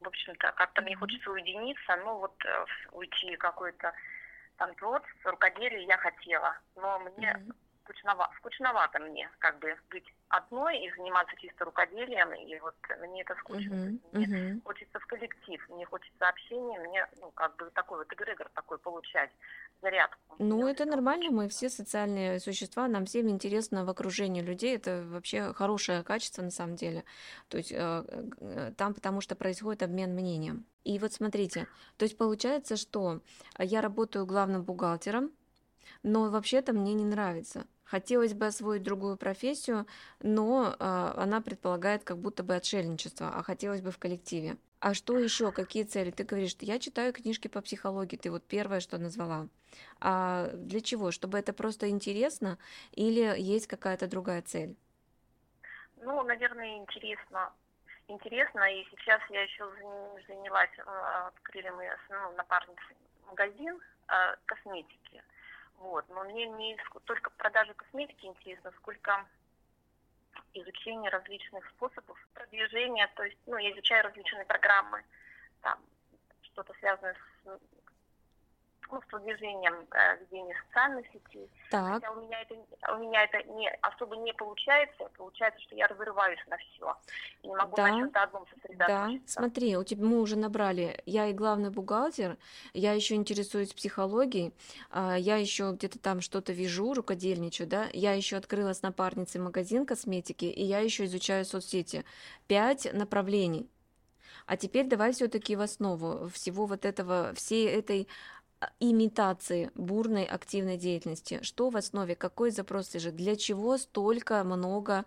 в 0.00 0.06
общем-то, 0.06 0.52
как-то 0.52 0.82
мне 0.82 0.96
хочется 0.96 1.30
уединиться, 1.30 1.96
ну 1.96 2.18
вот 2.18 2.34
э, 2.44 2.64
уйти 2.92 3.36
какой-то 3.36 3.92
там 4.56 4.74
творчество, 4.76 5.32
рукоделие 5.32 5.84
я 5.84 5.96
хотела, 5.98 6.56
но 6.76 7.00
мне 7.00 7.32
mm-hmm 7.32 7.63
скучновато, 7.84 8.32
скучновато 8.38 8.98
мне 8.98 9.30
как 9.38 9.58
бы 9.58 9.76
быть 9.90 10.06
одной 10.28 10.78
и 10.78 10.90
заниматься 10.96 11.36
чисто 11.36 11.64
рукоделием, 11.64 12.32
и 12.32 12.58
вот 12.60 12.74
мне 13.00 13.22
это 13.22 13.34
скучно. 13.36 13.74
Uh-huh, 13.74 14.00
мне 14.12 14.26
uh-huh. 14.26 14.60
хочется 14.64 14.98
в 14.98 15.06
коллектив, 15.06 15.68
мне 15.68 15.84
хочется 15.86 16.28
общения, 16.28 16.78
мне 16.80 17.06
ну, 17.20 17.30
как 17.30 17.56
бы 17.56 17.70
такой 17.70 17.98
вот 17.98 18.12
эгрегор 18.12 18.48
такой 18.54 18.78
получать, 18.78 19.30
зарядку. 19.82 20.18
Ну, 20.38 20.66
это 20.66 20.84
нормально, 20.84 21.30
мы 21.30 21.48
все 21.48 21.68
социальные 21.68 22.40
существа, 22.40 22.88
нам 22.88 23.04
всем 23.04 23.28
интересно 23.28 23.84
в 23.84 23.90
окружении 23.90 24.42
людей, 24.42 24.76
это 24.76 25.04
вообще 25.06 25.52
хорошее 25.52 26.02
качество 26.02 26.42
на 26.42 26.50
самом 26.50 26.76
деле. 26.76 27.04
То 27.48 27.58
есть 27.58 27.72
э, 27.72 28.04
э, 28.40 28.72
там 28.76 28.94
потому 28.94 29.20
что 29.20 29.36
происходит 29.36 29.82
обмен 29.82 30.14
мнением. 30.14 30.64
И 30.84 30.98
вот 30.98 31.12
смотрите, 31.12 31.66
то 31.96 32.04
есть 32.04 32.18
получается, 32.18 32.76
что 32.76 33.20
я 33.58 33.80
работаю 33.80 34.26
главным 34.26 34.62
бухгалтером, 34.62 35.32
но 36.02 36.30
вообще-то 36.30 36.72
мне 36.72 36.94
не 36.94 37.04
нравится. 37.04 37.66
Хотелось 37.84 38.34
бы 38.34 38.46
освоить 38.46 38.82
другую 38.82 39.16
профессию, 39.16 39.86
но 40.20 40.74
а, 40.78 41.14
она 41.16 41.40
предполагает 41.40 42.02
как 42.02 42.18
будто 42.18 42.42
бы 42.42 42.54
отшельничество, 42.54 43.28
а 43.28 43.42
хотелось 43.42 43.82
бы 43.82 43.90
в 43.90 43.98
коллективе. 43.98 44.56
А 44.80 44.92
что 44.92 45.18
еще? 45.18 45.52
Какие 45.52 45.84
цели? 45.84 46.10
Ты 46.10 46.24
говоришь, 46.24 46.50
что 46.50 46.64
я 46.64 46.78
читаю 46.78 47.12
книжки 47.12 47.48
по 47.48 47.60
психологии, 47.62 48.16
ты 48.16 48.30
вот 48.30 48.44
первое, 48.44 48.80
что 48.80 48.98
назвала. 48.98 49.48
А 50.00 50.48
для 50.52 50.80
чего? 50.80 51.10
Чтобы 51.10 51.38
это 51.38 51.52
просто 51.52 51.88
интересно 51.88 52.58
или 52.92 53.34
есть 53.38 53.66
какая-то 53.66 54.08
другая 54.08 54.42
цель? 54.42 54.76
Ну, 55.96 56.22
наверное, 56.24 56.76
интересно. 56.76 57.52
Интересно, 58.08 58.60
и 58.70 58.84
сейчас 58.90 59.22
я 59.30 59.42
еще 59.42 59.64
занялась, 60.28 60.70
а, 60.84 61.28
открыли 61.28 61.70
мы 61.70 61.88
ну, 62.10 62.32
напарницы 62.36 62.82
магазин 63.26 63.80
а, 64.08 64.36
косметики. 64.44 65.22
Вот. 65.78 66.04
Но 66.08 66.24
мне 66.24 66.46
не 66.46 66.76
только 67.04 67.30
продажа 67.30 67.74
косметики 67.74 68.26
интересно, 68.26 68.72
сколько 68.78 69.26
изучение 70.54 71.10
различных 71.10 71.68
способов 71.70 72.18
продвижения, 72.32 73.10
то 73.16 73.24
есть, 73.24 73.38
ну, 73.46 73.56
я 73.56 73.72
изучаю 73.72 74.04
различные 74.04 74.44
программы, 74.44 75.04
там, 75.62 75.78
что-то 76.42 76.72
связанное 76.74 77.14
с 77.14 77.60
ну, 78.90 79.00
с 79.00 79.04
продвижением 79.06 79.74
э, 79.90 80.18
ведения 80.20 80.54
социальных 80.66 81.06
сетей. 81.06 81.48
Так. 81.70 81.94
Хотя 81.94 82.10
у 82.12 82.20
меня 82.20 82.40
это 82.42 82.54
у 82.92 82.98
меня 82.98 83.24
это 83.24 83.42
не 83.52 83.68
особо 83.82 84.16
не 84.16 84.32
получается. 84.32 85.08
Получается, 85.16 85.60
что 85.62 85.76
я 85.76 85.86
разрываюсь 85.86 86.40
на 86.48 86.56
все. 86.56 86.96
И 87.42 87.48
не 87.48 87.54
могу 87.54 87.76
да. 87.76 87.88
на 87.88 87.98
чем-то 87.98 88.22
одном 88.22 88.46
сосредоточиться. 88.48 89.36
Да, 89.36 89.42
смотри, 89.42 89.76
у 89.76 89.84
тебя 89.84 90.04
мы 90.04 90.20
уже 90.20 90.36
набрали. 90.36 91.02
Я 91.06 91.26
и 91.26 91.32
главный 91.32 91.70
бухгалтер, 91.70 92.36
я 92.72 92.92
еще 92.92 93.14
интересуюсь 93.14 93.72
психологией, 93.72 94.54
а, 94.90 95.16
я 95.16 95.36
еще 95.36 95.72
где-то 95.72 95.98
там 95.98 96.20
что-то 96.20 96.52
вижу, 96.52 96.94
рукодельничаю, 96.94 97.68
да. 97.68 97.86
Я 97.92 98.12
еще 98.12 98.36
открыла 98.36 98.72
с 98.72 98.82
напарницей 98.82 99.40
магазин 99.40 99.86
косметики, 99.86 100.46
и 100.46 100.62
я 100.62 100.80
еще 100.80 101.04
изучаю 101.04 101.44
соцсети. 101.44 102.04
Пять 102.46 102.92
направлений. 102.92 103.68
А 104.46 104.56
теперь 104.56 104.86
давай 104.86 105.12
все-таки 105.12 105.56
в 105.56 105.60
основу 105.60 106.28
всего 106.28 106.66
вот 106.66 106.84
этого, 106.84 107.32
всей 107.34 107.66
этой 107.66 108.08
имитации 108.80 109.70
бурной 109.74 110.24
активной 110.24 110.76
деятельности. 110.76 111.42
Что 111.42 111.70
в 111.70 111.76
основе, 111.76 112.14
какой 112.14 112.50
запрос 112.50 112.94
лежит, 112.94 113.16
для 113.16 113.36
чего 113.36 113.76
столько 113.78 114.42
много 114.44 115.04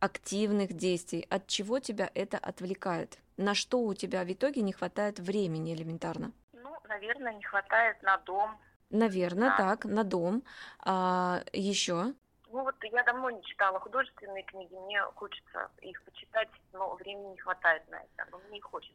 активных 0.00 0.72
действий, 0.72 1.26
от 1.30 1.46
чего 1.46 1.78
тебя 1.78 2.10
это 2.14 2.38
отвлекает, 2.38 3.18
на 3.36 3.54
что 3.54 3.80
у 3.80 3.94
тебя 3.94 4.24
в 4.24 4.32
итоге 4.32 4.62
не 4.62 4.72
хватает 4.72 5.18
времени 5.18 5.74
элементарно? 5.74 6.32
Ну, 6.52 6.74
наверное, 6.88 7.34
не 7.34 7.44
хватает 7.44 8.02
на 8.02 8.18
дом. 8.18 8.58
Наверное, 8.90 9.50
да. 9.50 9.56
так, 9.56 9.84
на 9.84 10.04
дом. 10.04 10.42
А, 10.80 11.42
еще? 11.52 12.14
Ну 12.52 12.62
вот 12.64 12.74
я 12.82 13.02
давно 13.04 13.30
не 13.30 13.42
читала 13.44 13.80
художественные 13.80 14.42
книги, 14.42 14.74
мне 14.74 15.00
хочется 15.14 15.70
их 15.80 16.02
почитать, 16.02 16.50
но 16.74 16.94
времени 16.96 17.30
не 17.30 17.38
хватает 17.38 17.88
на 17.88 17.96
это, 17.96 18.28
но 18.30 18.38
мне 18.50 18.60
хочется 18.60 18.94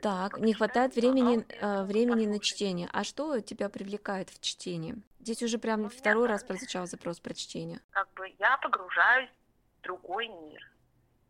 так, 0.00 0.38
не 0.38 0.54
хватает 0.54 0.94
времени, 0.94 1.44
э, 1.48 1.84
времени 1.84 2.26
на 2.26 2.38
чтение. 2.40 2.88
А 2.92 3.04
что 3.04 3.40
тебя 3.40 3.68
привлекает 3.68 4.30
в 4.30 4.40
чтении? 4.40 4.96
Здесь 5.20 5.42
уже 5.42 5.58
прям 5.58 5.88
второй 5.88 6.26
раз 6.26 6.42
прозвучал 6.44 6.86
запрос 6.86 7.20
про 7.20 7.34
чтение. 7.34 7.80
Как 7.90 8.08
бы 8.14 8.32
я 8.38 8.56
погружаюсь 8.58 9.30
в 9.78 9.82
другой 9.82 10.28
мир. 10.28 10.70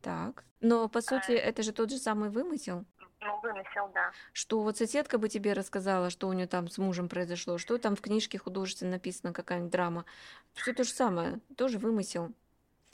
Так. 0.02 0.44
Но 0.60 0.88
по 0.88 1.00
сути 1.00 1.32
а... 1.32 1.40
это 1.40 1.62
же 1.62 1.72
тот 1.72 1.90
же 1.90 1.98
самый 1.98 2.30
вымысел. 2.30 2.84
Ну, 3.20 3.40
вымысел, 3.40 3.90
да. 3.92 4.12
Что 4.32 4.62
вот 4.62 4.76
соседка 4.76 5.18
бы 5.18 5.28
тебе 5.28 5.52
рассказала, 5.52 6.10
что 6.10 6.28
у 6.28 6.32
нее 6.32 6.46
там 6.46 6.68
с 6.68 6.78
мужем 6.78 7.08
произошло, 7.08 7.58
что 7.58 7.76
там 7.78 7.96
в 7.96 8.00
книжке 8.00 8.38
художественно 8.38 8.92
написано, 8.92 9.32
какая-нибудь 9.32 9.72
драма. 9.72 10.04
Все 10.54 10.72
то 10.72 10.84
же 10.84 10.90
самое, 10.90 11.40
тоже 11.56 11.78
вымысел. 11.78 12.32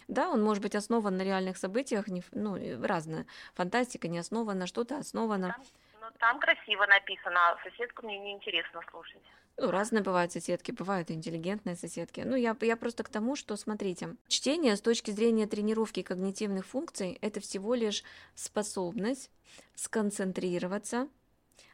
Да, 0.09 0.31
он 0.31 0.43
может 0.43 0.63
быть 0.63 0.75
основан 0.75 1.17
на 1.17 1.23
реальных 1.23 1.57
событиях, 1.57 2.09
не, 2.09 2.23
ну, 2.33 2.57
разная 2.83 3.27
фантастика 3.55 4.09
не 4.09 4.19
основана, 4.19 4.67
что-то 4.67 4.99
основано. 4.99 5.49
Там, 5.49 5.65
ну, 6.01 6.07
там 6.19 6.39
красиво 6.41 6.87
написано, 6.87 7.51
а 7.51 7.59
соседку 7.63 8.07
мне 8.07 8.19
неинтересно 8.19 8.81
слушать. 8.91 9.23
Ну, 9.57 9.71
разные 9.71 10.03
бывают 10.03 10.33
соседки, 10.33 10.73
бывают 10.73 11.11
интеллигентные 11.11 11.77
соседки. 11.77 12.23
Ну, 12.25 12.35
я, 12.35 12.57
я 12.61 12.77
просто 12.77 13.05
к 13.05 13.09
тому, 13.09 13.37
что, 13.37 13.57
смотрите, 13.57 14.17
чтение 14.27 14.77
с 14.77 14.81
точки 14.81 15.13
зрения 15.13 15.47
тренировки 15.47 16.03
когнитивных 16.03 16.67
функций– 16.67 17.19
это 17.21 17.41
всего 17.41 17.75
лишь 17.75 18.03
способность 18.35 19.31
сконцентрироваться 19.77 21.09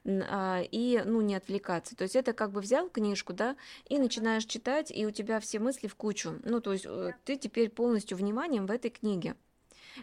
и 0.05 1.03
ну, 1.05 1.21
не 1.21 1.35
отвлекаться. 1.35 1.95
То 1.95 2.05
есть 2.05 2.17
это 2.17 2.33
как 2.33 2.53
бы 2.53 2.61
взял 2.61 2.89
книжку, 2.89 3.33
да, 3.33 3.57
и 3.89 3.99
начинаешь 3.99 4.45
читать, 4.45 4.91
и 4.91 5.07
у 5.07 5.11
тебя 5.11 5.41
все 5.41 5.59
мысли 5.59 5.89
в 5.89 5.95
кучу. 5.95 6.41
Ну, 6.45 6.61
то 6.61 6.73
есть 6.73 6.87
э, 6.87 7.13
ты 7.25 7.37
теперь 7.37 7.69
полностью 7.71 8.17
вниманием 8.17 8.67
в 8.67 8.71
этой 8.71 8.91
книге. 8.91 9.37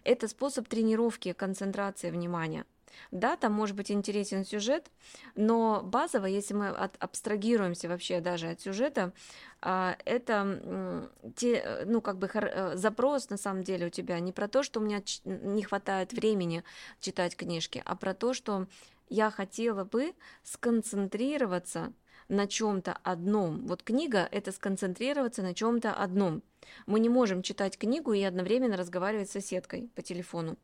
Это 0.04 0.28
способ 0.28 0.68
тренировки 0.68 1.34
концентрации 1.34 2.12
внимания. 2.12 2.66
Да, 3.12 3.38
там 3.38 3.54
может 3.54 3.76
быть 3.76 3.92
интересен 3.92 4.44
сюжет, 4.44 4.90
но 5.36 5.82
базово, 5.84 6.26
если 6.26 6.54
мы 6.54 6.70
от, 6.70 6.96
абстрагируемся 7.00 7.88
вообще 7.90 8.22
даже 8.22 8.50
от 8.50 8.62
сюжета, 8.62 9.14
а, 9.62 9.98
это 10.06 11.10
те, 11.36 11.84
ну, 11.86 12.02
как 12.02 12.18
бы 12.18 12.30
э, 12.34 12.76
запрос 12.76 13.30
на 13.30 13.38
самом 13.38 13.64
деле 13.64 13.88
у 13.88 13.90
тебя 13.90 14.20
не 14.20 14.32
про 14.32 14.48
то, 14.48 14.64
что 14.64 14.80
у 14.80 14.84
меня 14.84 15.02
не 15.26 15.64
хватает 15.64 16.14
времени 16.14 16.64
читать 17.00 17.36
книжки, 17.36 17.82
а 17.86 17.96
про 17.96 18.14
то, 18.14 18.34
что 18.34 18.68
я 19.10 19.32
хотела 19.32 19.84
бы 19.84 20.14
сконцентрироваться 20.44 21.94
на 22.30 22.48
чем-то 22.48 22.94
одном. 23.04 23.66
Вот 23.68 23.84
книга– 23.84 24.28
это 24.32 24.52
сконцентрироваться 24.52 25.42
на 25.42 25.54
чем-то 25.54 25.94
одном. 25.94 26.44
Мы 26.86 27.00
не 27.00 27.10
можем 27.10 27.42
читать 27.42 27.78
книгу 27.78 28.14
и 28.14 28.22
одновременно 28.22 28.76
разговаривать 28.76 29.30
с 29.30 29.34
соседкой 29.34 29.90
по 29.96 30.02
телефону. 30.02 30.58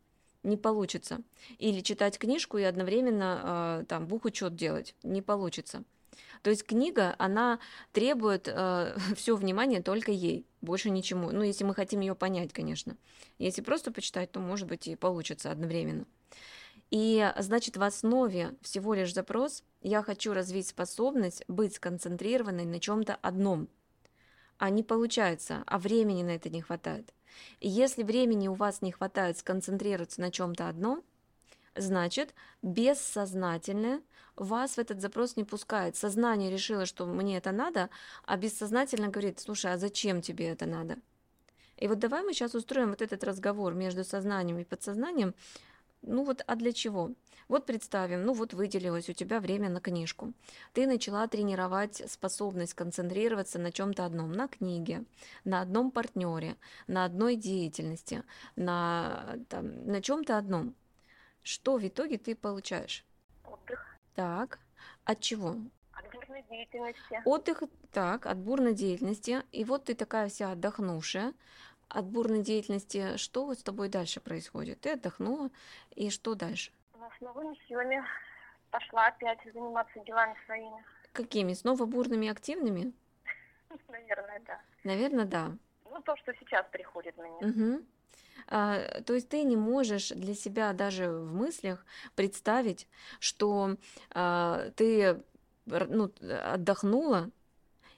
Не 0.44 0.58
получится. 0.58 1.22
Или 1.58 1.80
читать 1.80 2.18
книжку 2.18 2.58
и 2.58 2.64
одновременно 2.64 3.80
э, 3.82 3.86
там 3.88 4.08
бухучет 4.08 4.56
делать. 4.56 4.94
Не 5.02 5.22
получится. 5.22 5.84
То 6.42 6.50
есть 6.50 6.66
книга, 6.66 7.16
она 7.18 7.60
требует 7.94 8.50
э, 8.50 8.98
все 9.16 9.36
внимание 9.36 9.82
только 9.82 10.12
ей, 10.12 10.46
больше 10.62 10.90
ничему. 10.90 11.32
Ну, 11.32 11.44
если 11.44 11.64
мы 11.64 11.74
хотим 11.74 12.02
ее 12.02 12.14
понять, 12.14 12.52
конечно. 12.52 12.98
Если 13.40 13.62
просто 13.62 13.92
почитать, 13.92 14.32
то, 14.32 14.42
может 14.42 14.68
быть, 14.68 14.88
и 14.88 14.98
получится 14.98 15.50
одновременно. 15.50 16.06
И 16.94 17.28
значит, 17.40 17.76
в 17.76 17.82
основе 17.82 18.54
всего 18.62 18.94
лишь 18.94 19.16
запрос 19.16 19.64
«я 19.82 20.04
хочу 20.04 20.32
развить 20.32 20.68
способность 20.68 21.44
быть 21.48 21.74
сконцентрированной 21.74 22.66
на 22.66 22.80
чем-то 22.80 23.16
одном». 23.16 23.68
А 24.60 24.70
не 24.70 24.84
получается, 24.84 25.64
а 25.66 25.80
времени 25.80 26.22
на 26.22 26.36
это 26.36 26.52
не 26.52 26.62
хватает. 26.62 27.12
И 27.60 27.68
если 27.68 28.04
времени 28.04 28.48
у 28.48 28.54
вас 28.54 28.84
не 28.84 28.92
хватает 28.92 29.40
сконцентрироваться 29.40 30.22
на 30.22 30.30
чем-то 30.30 30.70
одном, 30.70 31.04
значит, 31.76 32.36
бессознательное 32.62 34.04
вас 34.36 34.76
в 34.76 34.78
этот 34.78 35.02
запрос 35.02 35.36
не 35.36 35.46
пускает. 35.46 35.96
Сознание 35.96 36.52
решило, 36.52 36.86
что 36.86 37.08
мне 37.08 37.38
это 37.38 37.52
надо, 37.52 37.90
а 38.24 38.38
бессознательно 38.38 39.08
говорит, 39.08 39.40
слушай, 39.40 39.74
а 39.74 39.80
зачем 39.80 40.22
тебе 40.22 40.50
это 40.50 40.68
надо? 40.68 40.98
И 41.78 41.88
вот 41.88 41.98
давай 41.98 42.22
мы 42.22 42.34
сейчас 42.34 42.54
устроим 42.54 42.92
вот 42.92 43.02
этот 43.02 43.24
разговор 43.24 43.74
между 43.74 44.04
сознанием 44.04 44.60
и 44.60 44.64
подсознанием, 44.64 45.34
ну 46.04 46.24
вот, 46.24 46.44
а 46.46 46.56
для 46.56 46.74
чего? 46.74 47.12
Вот 47.48 47.66
представим, 47.66 48.24
ну 48.24 48.34
вот 48.34 48.54
выделилось 48.54 49.10
у 49.10 49.14
тебя 49.14 49.40
время 49.40 49.70
на 49.70 49.80
книжку. 49.80 50.34
Ты 50.74 50.88
начала 50.88 51.28
тренировать 51.28 52.10
способность 52.10 52.74
концентрироваться 52.74 53.60
на 53.60 53.72
чем-то 53.72 54.06
одном, 54.06 54.32
на 54.32 54.48
книге, 54.48 55.04
на 55.44 55.62
одном 55.62 55.92
партнере, 55.92 56.56
на 56.88 57.06
одной 57.06 57.36
деятельности, 57.36 58.24
на, 58.56 59.38
там, 59.50 59.86
на 59.86 60.02
чем-то 60.02 60.38
одном. 60.38 60.76
Что 61.42 61.78
в 61.78 61.86
итоге 61.86 62.18
ты 62.18 62.36
получаешь? 62.36 63.06
Отдых. 63.44 63.98
Так, 64.16 64.60
от 65.04 65.20
чего? 65.20 65.58
От 65.92 66.12
бурной 66.12 66.44
деятельности. 66.50 67.22
Отдых, 67.26 67.64
так, 67.92 68.26
от 68.26 68.38
бурной 68.38 68.74
деятельности. 68.74 69.44
И 69.52 69.64
вот 69.64 69.86
ты 69.86 69.96
такая 69.96 70.30
вся 70.30 70.52
отдохнувшая, 70.52 71.34
от 71.94 72.06
бурной 72.06 72.42
деятельности, 72.42 73.18
что 73.18 73.46
вот 73.46 73.60
с 73.60 73.64
тобой 73.64 73.90
дальше 73.90 74.20
происходит? 74.20 74.82
Ты 74.82 74.92
отдохнула, 74.92 75.50
и 75.96 76.10
что 76.10 76.36
дальше? 76.36 76.72
С 76.94 77.22
новыми 77.22 77.56
силами 77.68 78.04
пошла 78.72 79.08
опять 79.08 79.40
заниматься 79.54 80.00
делами 80.06 80.36
своими. 80.46 80.84
Какими? 81.12 81.54
Снова 81.54 81.86
бурными, 81.86 82.28
активными? 82.28 82.94
Наверное, 83.88 84.42
да. 84.48 84.60
Наверное, 84.84 85.26
да. 85.26 85.52
Ну, 85.90 86.02
то, 86.02 86.16
что 86.18 86.34
сейчас 86.40 86.66
приходит 86.72 87.16
мне. 87.18 87.50
Угу. 87.50 87.86
А, 88.48 89.02
то 89.04 89.14
есть 89.14 89.30
ты 89.30 89.44
не 89.44 89.56
можешь 89.56 90.10
для 90.10 90.34
себя 90.34 90.74
даже 90.74 91.10
в 91.10 91.34
мыслях 91.34 91.86
представить, 92.16 92.88
что 93.20 93.78
а, 94.12 94.72
ты 94.76 95.22
ну, 95.66 96.12
отдохнула, 96.44 97.30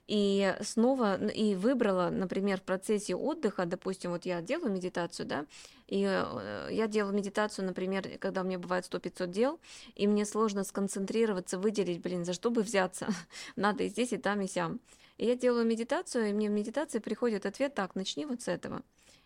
и 0.07 0.55
снова 0.61 1.17
и 1.27 1.55
выбрала, 1.55 2.09
например, 2.09 2.59
в 2.59 2.63
процессе 2.63 3.15
отдыха, 3.15 3.65
допустим, 3.65 4.11
вот 4.11 4.25
я 4.25 4.41
делаю 4.41 4.71
медитацию, 4.71 5.25
да, 5.25 5.45
и 5.87 6.03
э, 6.03 6.69
я 6.71 6.87
делаю 6.87 7.15
медитацию, 7.15 7.65
например, 7.65 8.17
когда 8.19 8.41
у 8.41 8.43
меня 8.43 8.59
бывает 8.59 8.85
100-500 8.85 9.27
дел, 9.27 9.59
и 9.95 10.07
мне 10.07 10.25
сложно 10.25 10.63
сконцентрироваться, 10.63 11.57
выделить, 11.57 12.01
блин, 12.01 12.23
за 12.23 12.33
что 12.33 12.51
бы 12.51 12.61
взяться, 12.61 13.07
надо 13.55 13.83
и 13.83 13.89
здесь, 13.89 14.13
и 14.13 14.17
там, 14.17 14.41
и 14.41 14.47
сям. 14.47 14.79
И 15.17 15.25
я 15.25 15.35
делаю 15.35 15.65
медитацию, 15.65 16.29
и 16.29 16.33
мне 16.33 16.49
в 16.49 16.53
медитации 16.53 16.99
приходит 16.99 17.45
ответ, 17.45 17.73
так, 17.73 17.95
начни 17.95 18.25
вот 18.25 18.41
с 18.41 18.47
этого. 18.47 18.83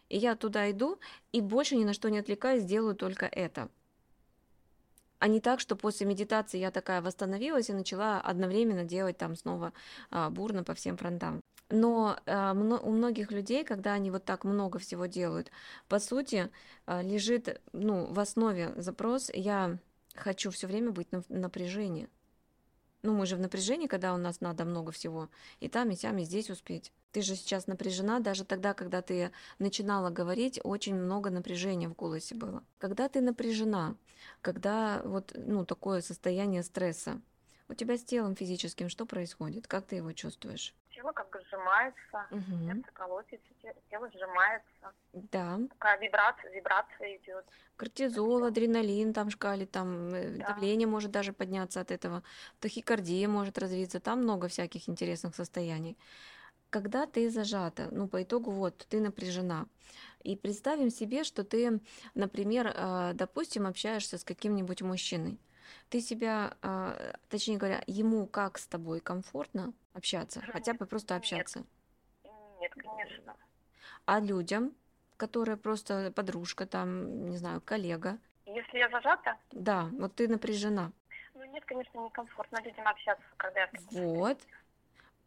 И 0.07 0.17
я 0.17 0.35
туда 0.35 0.69
иду, 0.71 0.99
и 1.31 1.41
больше 1.41 1.75
ни 1.75 1.83
на 1.83 1.93
что 1.93 2.09
не 2.09 2.19
отвлекаюсь, 2.19 2.63
делаю 2.63 2.95
только 2.95 3.25
это 3.25 3.69
а 5.19 5.27
не 5.27 5.39
так, 5.39 5.59
что 5.59 5.75
после 5.75 6.07
медитации 6.07 6.57
я 6.57 6.71
такая 6.71 7.01
восстановилась 7.01 7.69
и 7.69 7.73
начала 7.73 8.19
одновременно 8.21 8.83
делать 8.83 9.17
там 9.17 9.35
снова 9.35 9.73
а, 10.09 10.29
бурно 10.29 10.63
по 10.63 10.73
всем 10.73 10.97
фронтам. 10.97 11.41
Но 11.69 12.17
а, 12.25 12.53
у 12.53 12.91
многих 12.91 13.31
людей, 13.31 13.63
когда 13.63 13.93
они 13.93 14.11
вот 14.11 14.25
так 14.25 14.43
много 14.43 14.79
всего 14.79 15.05
делают, 15.05 15.51
по 15.87 15.99
сути, 15.99 16.49
а, 16.85 17.01
лежит 17.01 17.61
ну, 17.73 18.05
в 18.05 18.19
основе 18.19 18.73
запрос 18.77 19.29
«я 19.33 19.77
хочу 20.15 20.51
все 20.51 20.67
время 20.67 20.91
быть 20.91 21.11
на 21.11 21.23
напряжении». 21.29 22.09
Ну, 23.01 23.13
мы 23.13 23.25
же 23.25 23.37
в 23.37 23.39
напряжении, 23.39 23.87
когда 23.87 24.13
у 24.13 24.17
нас 24.17 24.41
надо 24.41 24.65
много 24.65 24.91
всего. 24.91 25.29
И 25.59 25.69
там, 25.69 25.89
и 25.89 25.95
сям, 25.95 26.17
и 26.17 26.23
здесь 26.23 26.49
успеть. 26.49 26.91
Ты 27.11 27.21
же 27.21 27.35
сейчас 27.35 27.65
напряжена, 27.65 28.19
даже 28.19 28.43
тогда, 28.43 28.73
когда 28.73 29.01
ты 29.01 29.31
начинала 29.57 30.09
говорить, 30.09 30.59
очень 30.63 30.95
много 30.95 31.29
напряжения 31.29 31.87
в 31.87 31.95
голосе 31.95 32.35
было. 32.35 32.63
Когда 32.77 33.07
ты 33.09 33.21
напряжена, 33.21 33.95
когда 34.41 35.01
вот, 35.05 35.33
ну, 35.35 35.65
такое 35.65 36.01
состояние 36.01 36.61
стресса, 36.61 37.21
у 37.69 37.75
тебя 37.75 37.97
с 37.97 38.03
телом 38.03 38.35
физическим 38.35 38.89
что 38.89 39.05
происходит? 39.05 39.67
Как 39.67 39.85
ты 39.85 39.97
его 39.97 40.11
чувствуешь? 40.11 40.73
Тело 40.89 41.11
как 41.11 41.29
бы 41.29 41.39
сжимается, 41.45 42.27
угу. 42.31 42.65
сердце 42.65 42.91
колотится, 42.93 43.47
тело 43.89 44.09
сжимается. 44.11 44.93
Да. 45.13 45.59
Такая 45.69 45.99
вибрация, 45.99 46.51
вибрация 46.51 47.17
идет. 47.17 47.45
Кортизол, 47.77 48.43
адреналин 48.43 49.13
там 49.13 49.29
шкалит, 49.29 49.71
там 49.71 50.13
э, 50.13 50.37
да. 50.37 50.47
давление 50.47 50.87
может 50.87 51.11
даже 51.11 51.31
подняться 51.31 51.79
от 51.79 51.91
этого, 51.91 52.23
тахикардия 52.59 53.27
может 53.29 53.57
развиться, 53.57 53.99
там 53.99 54.23
много 54.23 54.47
всяких 54.47 54.89
интересных 54.89 55.35
состояний. 55.35 55.97
Когда 56.71 57.05
ты 57.05 57.29
зажата, 57.29 57.87
ну 57.91 58.07
по 58.07 58.21
итогу 58.21 58.51
вот 58.51 58.85
ты 58.89 58.99
напряжена, 58.99 59.67
и 60.23 60.35
представим 60.35 60.89
себе, 60.89 61.23
что 61.23 61.43
ты, 61.43 61.79
например, 62.13 62.73
э, 62.75 63.11
допустим, 63.13 63.67
общаешься 63.67 64.17
с 64.17 64.23
каким-нибудь 64.23 64.81
мужчиной, 64.81 65.39
ты 65.89 66.01
себя, 66.01 66.53
э, 66.61 67.13
точнее 67.29 67.57
говоря, 67.57 67.81
ему 67.87 68.27
как 68.27 68.57
с 68.57 68.67
тобой 68.67 68.99
комфортно 68.99 69.73
общаться, 69.93 70.41
хотя 70.51 70.73
бы 70.73 70.85
просто 70.85 71.15
общаться? 71.15 71.63
Нет, 72.23 72.33
Нет 72.59 72.73
конечно. 72.73 73.35
А 74.05 74.19
людям, 74.19 74.73
которые 75.17 75.57
просто 75.57 76.11
подружка, 76.15 76.65
там, 76.65 77.29
не 77.29 77.37
знаю, 77.37 77.61
коллега? 77.61 78.17
Если 78.45 78.77
я 78.77 78.89
зажата? 78.89 79.37
Да, 79.51 79.89
вот 79.93 80.15
ты 80.15 80.27
напряжена. 80.27 80.91
Ну 81.35 81.45
нет, 81.45 81.63
конечно, 81.65 81.99
некомфортно 81.99 82.61
людям 82.63 82.87
общаться, 82.87 83.23
когда 83.37 83.61
я... 83.61 83.69
Вот 83.91 84.39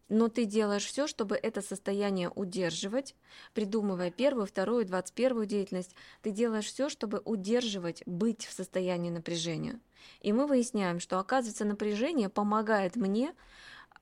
но 0.09 0.29
ты 0.29 0.45
делаешь 0.45 0.85
все, 0.85 1.07
чтобы 1.07 1.37
это 1.37 1.63
состояние 1.63 2.31
удерживать, 2.31 3.15
придумывая 3.55 4.11
первую, 4.11 4.47
вторую, 4.47 4.85
двадцать 4.85 5.15
первую 5.15 5.47
деятельность. 5.47 5.95
Ты 6.23 6.31
делаешь 6.31 6.67
все, 6.67 6.89
чтобы 6.89 7.23
удерживать, 7.25 8.03
быть 8.07 8.45
в 8.45 8.53
состоянии 8.53 9.11
напряжения. 9.11 9.81
И 10.21 10.33
мы 10.33 10.47
выясняем, 10.47 11.01
что, 11.01 11.19
оказывается, 11.19 11.65
напряжение 11.65 12.29
помогает 12.29 12.97
мне 12.97 13.35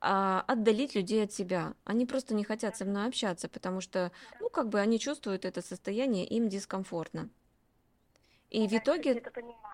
а, 0.00 0.44
отдалить 0.46 0.94
людей 0.94 1.24
от 1.24 1.32
себя. 1.32 1.74
Они 1.84 2.06
просто 2.06 2.34
не 2.34 2.44
хотят 2.44 2.76
со 2.76 2.84
мной 2.84 3.06
общаться, 3.06 3.48
потому 3.48 3.80
что, 3.80 4.10
ну, 4.40 4.48
как 4.48 4.68
бы 4.68 4.80
они 4.80 4.98
чувствуют 4.98 5.44
это 5.44 5.62
состояние, 5.62 6.26
им 6.26 6.48
дискомфортно. 6.48 7.28
И 8.48 8.66
в 8.66 8.72
итоге 8.72 9.12
это 9.12 9.30
понимаю, 9.30 9.69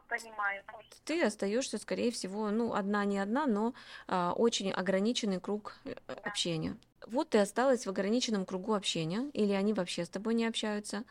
ты 1.04 1.22
остаешься, 1.22 1.78
скорее 1.78 2.10
всего, 2.10 2.50
ну, 2.50 2.74
одна 2.74 3.04
не 3.04 3.18
одна, 3.18 3.46
но 3.46 3.74
а, 4.08 4.32
очень 4.32 4.70
ограниченный 4.70 5.40
круг 5.40 5.76
э, 5.84 5.94
да. 6.06 6.14
общения. 6.24 6.76
Вот 7.06 7.30
ты 7.30 7.38
осталась 7.38 7.86
в 7.86 7.90
ограниченном 7.90 8.44
кругу 8.44 8.74
общения, 8.74 9.30
или 9.32 9.52
они 9.52 9.72
вообще 9.72 10.04
с 10.04 10.08
тобой 10.08 10.34
не 10.34 10.46
общаются. 10.46 11.04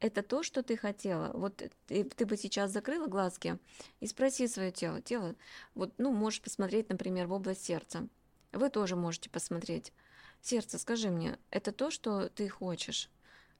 Это 0.00 0.22
то, 0.22 0.42
что 0.42 0.62
ты 0.62 0.76
хотела. 0.76 1.30
Вот 1.34 1.62
ты, 1.86 2.04
ты 2.04 2.26
бы 2.26 2.36
сейчас 2.36 2.70
закрыла 2.70 3.06
глазки 3.06 3.58
и 4.00 4.06
спроси 4.06 4.48
свое 4.48 4.72
тело. 4.72 5.00
Тело, 5.00 5.34
вот, 5.74 5.92
ну, 5.98 6.12
можешь 6.12 6.42
посмотреть, 6.42 6.88
например, 6.88 7.26
в 7.26 7.32
область 7.32 7.64
сердца. 7.64 8.08
Вы 8.52 8.70
тоже 8.70 8.96
можете 8.96 9.30
посмотреть. 9.30 9.92
Сердце, 10.40 10.78
скажи 10.78 11.10
мне, 11.10 11.38
это 11.50 11.72
то, 11.72 11.90
что 11.90 12.28
ты 12.28 12.48
хочешь? 12.48 13.10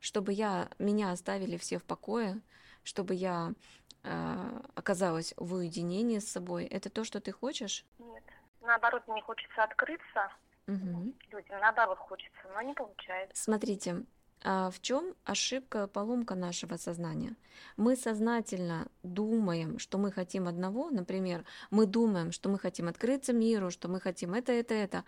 Чтобы 0.00 0.32
я, 0.32 0.68
меня 0.78 1.12
оставили 1.12 1.56
все 1.56 1.78
в 1.78 1.84
покое, 1.84 2.42
чтобы 2.82 3.14
я 3.14 3.54
оказалась 4.74 5.34
в 5.36 5.54
уединении 5.54 6.18
с 6.18 6.30
собой. 6.30 6.64
Это 6.64 6.90
то, 6.90 7.04
что 7.04 7.20
ты 7.20 7.32
хочешь? 7.32 7.84
Нет. 7.98 8.22
Наоборот, 8.60 9.02
мне 9.06 9.22
хочется 9.22 9.62
открыться 9.62 10.30
угу. 10.66 11.12
людям. 11.30 11.60
Наоборот, 11.60 11.98
хочется, 11.98 12.38
но 12.54 12.62
не 12.62 12.74
получается. 12.74 13.42
Смотрите, 13.42 14.04
а 14.42 14.70
в 14.70 14.80
чем 14.80 15.14
ошибка, 15.24 15.86
поломка 15.86 16.34
нашего 16.34 16.76
сознания? 16.76 17.34
Мы 17.78 17.96
сознательно 17.96 18.88
думаем, 19.02 19.78
что 19.78 19.96
мы 19.96 20.12
хотим 20.12 20.48
одного, 20.48 20.90
например, 20.90 21.44
мы 21.70 21.86
думаем, 21.86 22.30
что 22.30 22.50
мы 22.50 22.58
хотим 22.58 22.88
открыться 22.88 23.32
миру, 23.32 23.70
что 23.70 23.88
мы 23.88 24.00
хотим 24.00 24.34
это, 24.34 24.52
это, 24.52 24.74
это, 24.74 25.04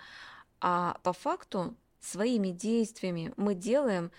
а 0.61 0.99
по 1.03 1.13
факту 1.13 1.75
своими 2.01 2.49
действиями 2.49 3.35
мы 3.37 3.55
делаем 3.55 4.11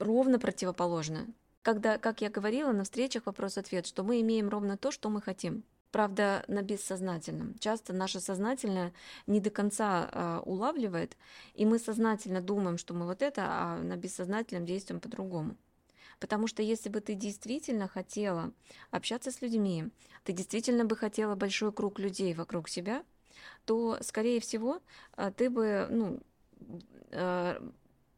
ровно 0.00 0.40
противоположное 0.40 1.28
когда, 1.66 1.98
как 1.98 2.20
я 2.20 2.30
говорила 2.30 2.70
на 2.70 2.84
встречах 2.84 3.26
вопрос-ответ, 3.26 3.88
что 3.88 4.04
мы 4.04 4.20
имеем 4.20 4.48
ровно 4.48 4.76
то, 4.76 4.92
что 4.92 5.10
мы 5.10 5.20
хотим. 5.20 5.64
Правда, 5.90 6.44
на 6.46 6.62
бессознательном. 6.62 7.58
Часто 7.58 7.92
наше 7.92 8.20
сознательное 8.20 8.92
не 9.26 9.40
до 9.40 9.50
конца 9.50 10.08
э, 10.12 10.42
улавливает, 10.44 11.16
и 11.54 11.66
мы 11.66 11.80
сознательно 11.80 12.40
думаем, 12.40 12.78
что 12.78 12.94
мы 12.94 13.04
вот 13.04 13.20
это, 13.20 13.42
а 13.48 13.78
на 13.82 13.96
бессознательном 13.96 14.64
действуем 14.64 15.00
по-другому. 15.00 15.56
Потому 16.20 16.46
что 16.46 16.62
если 16.62 16.88
бы 16.88 17.00
ты 17.00 17.14
действительно 17.14 17.88
хотела 17.88 18.52
общаться 18.92 19.32
с 19.32 19.42
людьми, 19.42 19.88
ты 20.22 20.32
действительно 20.32 20.84
бы 20.84 20.94
хотела 20.94 21.34
большой 21.34 21.72
круг 21.72 21.98
людей 21.98 22.32
вокруг 22.32 22.68
себя, 22.68 23.02
то, 23.64 23.98
скорее 24.02 24.38
всего, 24.38 24.80
а, 25.16 25.32
ты 25.32 25.50
бы 25.50 25.88
ну, 25.90 26.20
Э, 27.10 27.60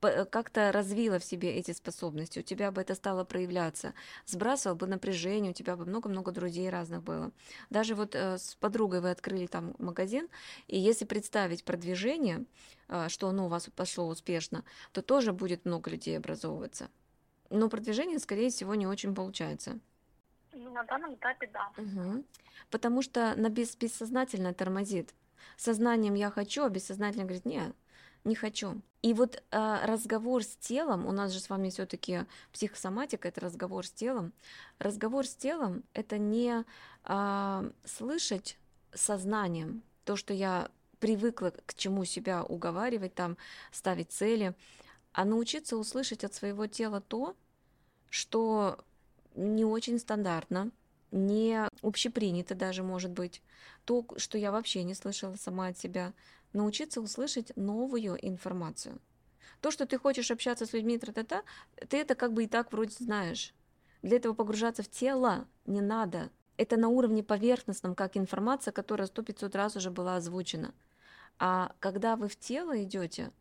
как-то 0.01 0.73
развила 0.73 1.19
в 1.19 1.25
себе 1.25 1.55
эти 1.57 1.73
способности, 1.73 2.39
у 2.41 2.43
тебя 2.43 2.71
бы 2.71 2.81
это 2.81 2.95
стало 2.95 3.25
проявляться, 3.25 3.95
сбрасывал 4.27 4.77
бы 4.77 4.87
напряжение, 4.87 5.51
у 5.51 5.55
тебя 5.55 5.77
бы 5.77 5.85
много-много 5.85 6.33
друзей 6.33 6.71
разных 6.71 7.03
было. 7.03 7.33
Даже 7.71 7.95
вот 7.95 8.15
э, 8.15 8.39
с 8.39 8.55
подругой 8.57 9.01
вы 9.01 9.11
открыли 9.11 9.47
там 9.47 9.75
магазин, 9.79 10.29
и 10.67 10.79
если 10.79 11.05
представить 11.05 11.65
продвижение, 11.65 12.45
э, 12.89 13.09
что 13.09 13.29
оно 13.29 13.47
у 13.47 13.49
вас 13.49 13.69
пошло 13.75 14.07
успешно, 14.07 14.65
то 14.93 15.03
тоже 15.03 15.33
будет 15.33 15.65
много 15.65 15.91
людей 15.91 16.17
образовываться. 16.17 16.89
Но 17.51 17.69
продвижение, 17.69 18.19
скорее 18.19 18.51
всего, 18.51 18.75
не 18.75 18.87
очень 18.87 19.15
получается. 19.15 19.79
Ну, 20.53 20.71
на 20.71 20.85
данном 20.85 21.15
этапе 21.15 21.49
да. 21.53 21.71
Угу. 21.77 22.25
Потому 22.71 23.03
что 23.03 23.35
на 23.37 23.49
бес 23.49 23.77
бессознательно 23.77 24.53
тормозит. 24.53 25.15
Сознанием 25.57 26.15
я 26.15 26.31
хочу, 26.31 26.65
а 26.65 26.69
бессознательно 26.69 27.25
говорит, 27.25 27.45
нет, 27.45 27.75
не 28.25 28.35
хочу. 28.35 28.81
И 29.03 29.15
вот 29.15 29.43
э, 29.51 29.79
разговор 29.85 30.43
с 30.43 30.57
телом, 30.57 31.07
у 31.07 31.13
нас 31.13 31.33
же 31.33 31.41
с 31.41 31.49
вами 31.49 31.71
все-таки 31.71 32.27
психосоматика, 32.53 33.29
это 33.29 33.41
разговор 33.41 33.87
с 33.87 33.91
телом. 33.91 34.33
Разговор 34.79 35.27
с 35.27 35.35
телом 35.35 35.85
это 35.93 36.19
не 36.19 36.65
э, 37.05 37.71
слышать 37.85 38.59
сознанием 38.93 39.83
то, 40.05 40.17
что 40.17 40.35
я 40.35 40.71
привыкла 40.99 41.53
к 41.67 41.75
чему 41.75 42.05
себя 42.05 42.43
уговаривать, 42.43 43.15
там 43.15 43.37
ставить 43.71 44.11
цели, 44.11 44.55
а 45.13 45.25
научиться 45.25 45.77
услышать 45.77 46.25
от 46.25 46.35
своего 46.35 46.67
тела 46.67 47.01
то, 47.01 47.37
что 48.11 48.85
не 49.35 49.65
очень 49.65 49.99
стандартно, 49.99 50.71
не 51.11 51.69
общепринято 51.83 52.55
даже 52.55 52.83
может 52.83 53.13
быть, 53.13 53.43
то, 53.85 54.05
что 54.17 54.37
я 54.39 54.53
вообще 54.53 54.83
не 54.83 54.95
слышала 54.95 55.37
сама 55.37 55.69
от 55.69 55.79
себя, 55.79 56.13
научиться 56.53 57.01
услышать 57.01 57.57
новую 57.57 58.19
информацию. 58.27 59.01
То, 59.61 59.71
что 59.71 59.87
ты 59.87 59.99
хочешь 59.99 60.31
общаться 60.31 60.67
с 60.67 60.73
людьми, 60.73 60.99
тра-та-та, 60.99 61.43
ты 61.89 61.99
это 61.99 62.15
как 62.15 62.33
бы 62.33 62.45
и 62.45 62.49
так 62.49 62.73
вроде 62.73 62.95
знаешь. 62.95 63.55
Для 64.03 64.17
этого 64.17 64.35
погружаться 64.35 64.83
в 64.83 64.89
тело 64.89 65.49
не 65.67 65.81
надо. 65.81 66.31
Это 66.57 66.77
на 66.77 66.89
уровне 66.89 67.23
поверхностном, 67.23 67.95
как 67.95 68.17
информация, 68.17 68.73
которая 68.73 69.07
сто 69.07 69.23
пятьсот 69.23 69.55
раз 69.55 69.77
уже 69.77 69.91
была 69.91 70.17
озвучена. 70.17 70.75
А 71.39 71.73
когда 71.81 72.17
вы 72.17 72.29
в 72.29 72.37
тело 72.37 72.83
идете, 72.83 73.33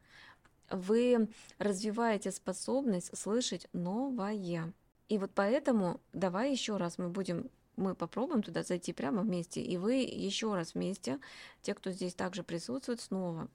вы 0.69 1.29
развиваете 1.57 2.31
способность 2.31 3.17
слышать 3.17 3.67
новое. 3.73 4.73
И 5.09 5.17
вот 5.17 5.31
поэтому 5.33 6.01
давай 6.13 6.51
еще 6.51 6.77
раз 6.77 6.97
мы 6.97 7.09
будем 7.09 7.49
мы 7.77 7.95
попробуем 7.95 8.43
туда 8.43 8.63
зайти 8.63 8.91
прямо 8.91 9.21
вместе, 9.21 9.61
и 9.61 9.77
вы 9.77 9.95
еще 9.95 10.53
раз 10.53 10.73
вместе, 10.73 11.19
те, 11.61 11.73
кто 11.73 11.91
здесь 11.91 12.15
также 12.15 12.43
присутствует, 12.43 12.99
снова. 12.99 13.47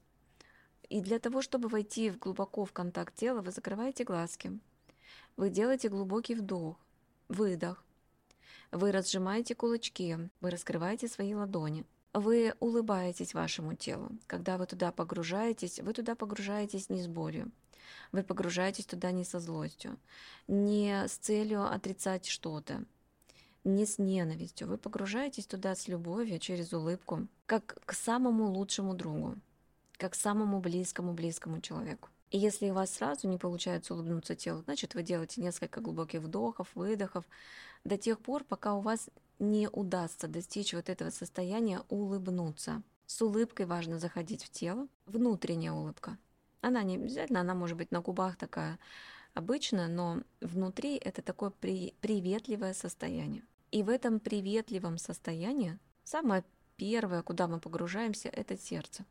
И 0.88 1.00
для 1.00 1.18
того, 1.18 1.42
чтобы 1.42 1.68
войти 1.68 2.10
глубоко 2.10 2.64
в 2.64 2.72
контакт 2.72 3.14
тела, 3.14 3.42
вы 3.42 3.50
закрываете 3.50 4.04
глазки, 4.04 4.58
вы 5.36 5.50
делаете 5.50 5.88
глубокий 5.88 6.34
вдох, 6.34 6.76
выдох, 7.28 7.84
вы 8.70 8.92
разжимаете 8.92 9.54
кулачки, 9.54 10.16
вы 10.40 10.50
раскрываете 10.50 11.08
свои 11.08 11.34
ладони, 11.34 11.84
вы 12.12 12.54
улыбаетесь 12.60 13.34
вашему 13.34 13.74
телу. 13.74 14.10
Когда 14.26 14.56
вы 14.56 14.66
туда 14.66 14.92
погружаетесь, 14.92 15.80
вы 15.80 15.92
туда 15.92 16.14
погружаетесь 16.14 16.90
не 16.90 17.02
с 17.02 17.08
болью, 17.08 17.50
вы 18.12 18.22
погружаетесь 18.22 18.86
туда 18.86 19.10
не 19.10 19.24
со 19.24 19.40
злостью, 19.40 19.98
не 20.46 21.08
с 21.08 21.16
целью 21.16 21.64
отрицать 21.64 22.26
что-то, 22.26 22.84
не 23.64 23.86
с 23.86 23.98
ненавистью. 23.98 24.68
Вы 24.68 24.78
погружаетесь 24.78 25.46
туда 25.46 25.74
с 25.74 25.88
любовью, 25.88 26.38
через 26.38 26.72
улыбку, 26.72 27.26
как 27.46 27.78
к 27.84 27.92
самому 27.92 28.50
лучшему 28.50 28.94
другу, 28.94 29.36
как 29.98 30.12
к 30.12 30.16
самому 30.16 30.60
близкому-близкому 30.60 31.60
человеку. 31.60 32.08
И 32.30 32.38
если 32.38 32.70
у 32.70 32.74
вас 32.74 32.90
сразу 32.90 33.28
не 33.28 33.36
получается 33.36 33.94
улыбнуться 33.94 34.34
телу, 34.34 34.62
значит, 34.62 34.94
вы 34.94 35.02
делаете 35.02 35.42
несколько 35.42 35.80
глубоких 35.80 36.22
вдохов, 36.22 36.68
выдохов 36.74 37.24
до 37.84 37.98
тех 37.98 38.18
пор, 38.18 38.42
пока 38.44 38.74
у 38.74 38.80
вас 38.80 39.10
не 39.38 39.68
удастся 39.68 40.28
достичь 40.28 40.72
вот 40.72 40.88
этого 40.88 41.10
состояния 41.10 41.82
улыбнуться. 41.88 42.82
С 43.06 43.20
улыбкой 43.20 43.66
важно 43.66 43.98
заходить 43.98 44.44
в 44.44 44.50
тело, 44.50 44.88
внутренняя 45.04 45.72
улыбка. 45.72 46.16
Она 46.62 46.82
не 46.82 46.96
обязательно, 46.96 47.40
она 47.40 47.54
может 47.54 47.76
быть 47.76 47.90
на 47.90 48.00
губах 48.00 48.36
такая 48.36 48.78
обычная, 49.34 49.88
но 49.88 50.22
внутри 50.40 50.96
это 50.96 51.20
такое 51.20 51.50
при, 51.50 51.94
приветливое 52.00 52.72
состояние. 52.72 53.42
И 53.72 53.82
в 53.82 53.88
этом 53.88 54.20
приветливом 54.20 54.98
состоянии 54.98 55.78
самое 56.04 56.44
первое, 56.76 57.22
куда 57.22 57.48
мы 57.48 57.58
погружаемся, 57.58 58.28
это 58.28 58.56
сердце. 58.56 59.04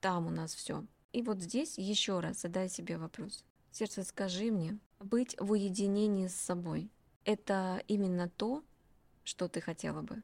Там 0.00 0.26
у 0.26 0.30
нас 0.30 0.54
все. 0.54 0.84
И 1.12 1.22
вот 1.22 1.40
здесь 1.40 1.78
еще 1.78 2.20
раз 2.20 2.42
задай 2.42 2.68
себе 2.68 2.98
вопрос. 2.98 3.44
Сердце, 3.70 4.02
скажи 4.02 4.50
мне, 4.50 4.78
быть 4.98 5.36
в 5.38 5.52
уединении 5.52 6.26
с 6.26 6.34
собой– 6.34 6.90
это 7.24 7.82
именно 7.88 8.28
то, 8.28 8.64
что 9.24 9.48
ты 9.48 9.60
хотела 9.60 10.02
бы? 10.02 10.22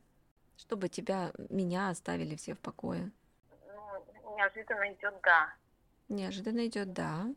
Чтобы 0.57 0.89
тебя, 0.89 1.33
меня 1.49 1.89
оставили 1.89 2.37
все 2.37 2.55
в 2.55 2.61
покое? 2.61 3.11
Ну, 3.51 4.37
неожиданно 4.37 4.93
идет 4.93 5.15
да. 5.23 5.55
Неожиданно 6.09 6.67
идет 6.67 6.93
да. 6.93 7.33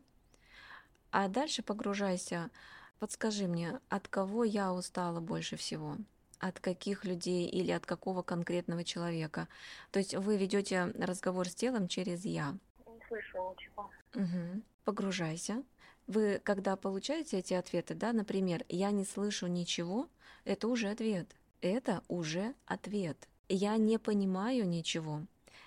А 1.10 1.28
дальше 1.28 1.62
погружайся. 1.62 2.50
Подскажи 2.98 3.46
мне, 3.46 3.80
от 3.88 4.08
кого 4.08 4.44
я 4.44 4.72
устала 4.72 5.20
больше 5.20 5.56
всего? 5.56 5.96
От 6.38 6.60
каких 6.60 7.04
людей 7.04 7.46
или 7.48 7.70
от 7.70 7.86
какого 7.86 8.22
конкретного 8.22 8.84
человека. 8.84 9.48
То 9.90 9.98
есть 9.98 10.14
вы 10.14 10.36
ведете 10.36 10.92
разговор 10.98 11.48
с 11.48 11.54
телом 11.54 11.88
через 11.88 12.24
я. 12.24 12.56
Не 12.86 13.00
слышу 13.08 13.54
ничего. 13.56 13.90
Угу. 14.14 14.62
Погружайся. 14.84 15.62
Вы, 16.06 16.40
когда 16.44 16.76
получаете 16.76 17.38
эти 17.38 17.54
ответы, 17.54 17.94
да, 17.94 18.12
например, 18.12 18.64
я 18.68 18.90
не 18.90 19.04
слышу 19.04 19.48
ничего, 19.48 20.08
это 20.44 20.68
уже 20.68 20.88
ответ. 20.88 21.34
Это 21.60 22.02
уже 22.08 22.54
ответ. 22.66 23.28
Я 23.48 23.76
не 23.76 23.98
понимаю 23.98 24.68
ничего. 24.68 25.22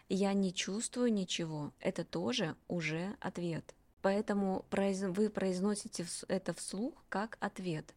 Я 0.07 0.33
не 0.33 0.53
чувствую 0.53 1.11
ничего. 1.11 1.71
Это 1.79 2.03
тоже 2.05 2.55
уже 2.67 3.15
ответ. 3.19 3.75
Поэтому 4.01 4.65
вы 4.71 5.29
произносите 5.29 6.05
это 6.27 6.53
вслух 6.53 6.93
как 7.09 7.37
ответ. 7.41 7.93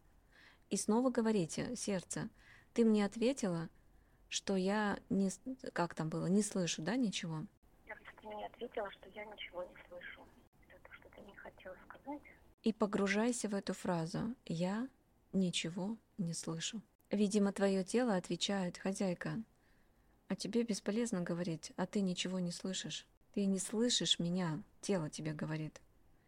И 0.69 0.77
снова 0.77 1.09
говорите, 1.09 1.75
сердце, 1.75 2.29
ты 2.73 2.85
мне 2.85 3.05
ответила, 3.05 3.69
что 4.29 4.55
я 4.55 4.99
не, 5.09 5.29
как 5.73 5.93
там 5.93 6.09
было, 6.09 6.25
не 6.25 6.41
слышу, 6.41 6.81
да, 6.81 6.95
ничего? 6.95 7.45
Я, 7.87 7.95
ты 8.19 8.27
мне 8.27 8.45
ответила, 8.45 8.89
что 8.91 9.09
я 9.09 9.25
ничего 9.25 9.63
не 9.63 9.75
слышу. 9.87 10.21
Это 10.69 10.93
что 10.93 11.09
ты 11.09 11.21
не 11.21 11.35
хотела 11.35 11.75
сказать? 11.87 12.21
И 12.63 12.73
погружайся 12.73 13.47
в 13.47 13.53
эту 13.53 13.73
фразу. 13.73 14.35
Я 14.45 14.87
ничего 15.33 15.97
не 16.17 16.33
слышу. 16.33 16.81
Видимо, 17.11 17.53
твое 17.53 17.83
тело 17.83 18.15
отвечает, 18.15 18.79
хозяйка, 18.79 19.43
а 20.29 20.35
тебе 20.35 20.63
бесполезно 20.63 21.21
говорить, 21.21 21.71
а 21.75 21.85
ты 21.85 22.01
ничего 22.01 22.39
не 22.39 22.51
слышишь. 22.51 23.05
Ты 23.33 23.45
не 23.45 23.59
слышишь 23.59 24.17
меня, 24.17 24.63
тело 24.81 25.09
тебе 25.09 25.33
говорит. 25.33 25.79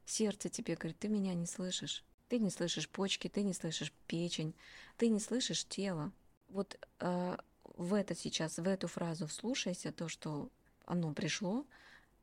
Сердце 0.05 0.49
тебе 0.49 0.75
говорит, 0.75 0.99
ты 0.99 1.07
меня 1.07 1.33
не 1.33 1.47
слышишь. 1.47 2.03
Ты 2.29 2.37
не 2.39 2.51
слышишь 2.51 2.89
почки, 2.89 3.29
ты 3.29 3.41
не 3.41 3.53
слышишь 3.53 3.93
печень, 4.07 4.53
ты 4.97 5.09
не 5.09 5.19
слышишь 5.19 5.65
тело 5.65 6.11
вот 6.55 6.79
э, 6.99 7.37
в 7.77 7.93
это 7.93 8.15
сейчас, 8.15 8.57
в 8.57 8.67
эту 8.67 8.87
фразу 8.87 9.27
вслушайся, 9.27 9.91
то, 9.91 10.07
что 10.07 10.49
оно 10.85 11.13
пришло, 11.13 11.65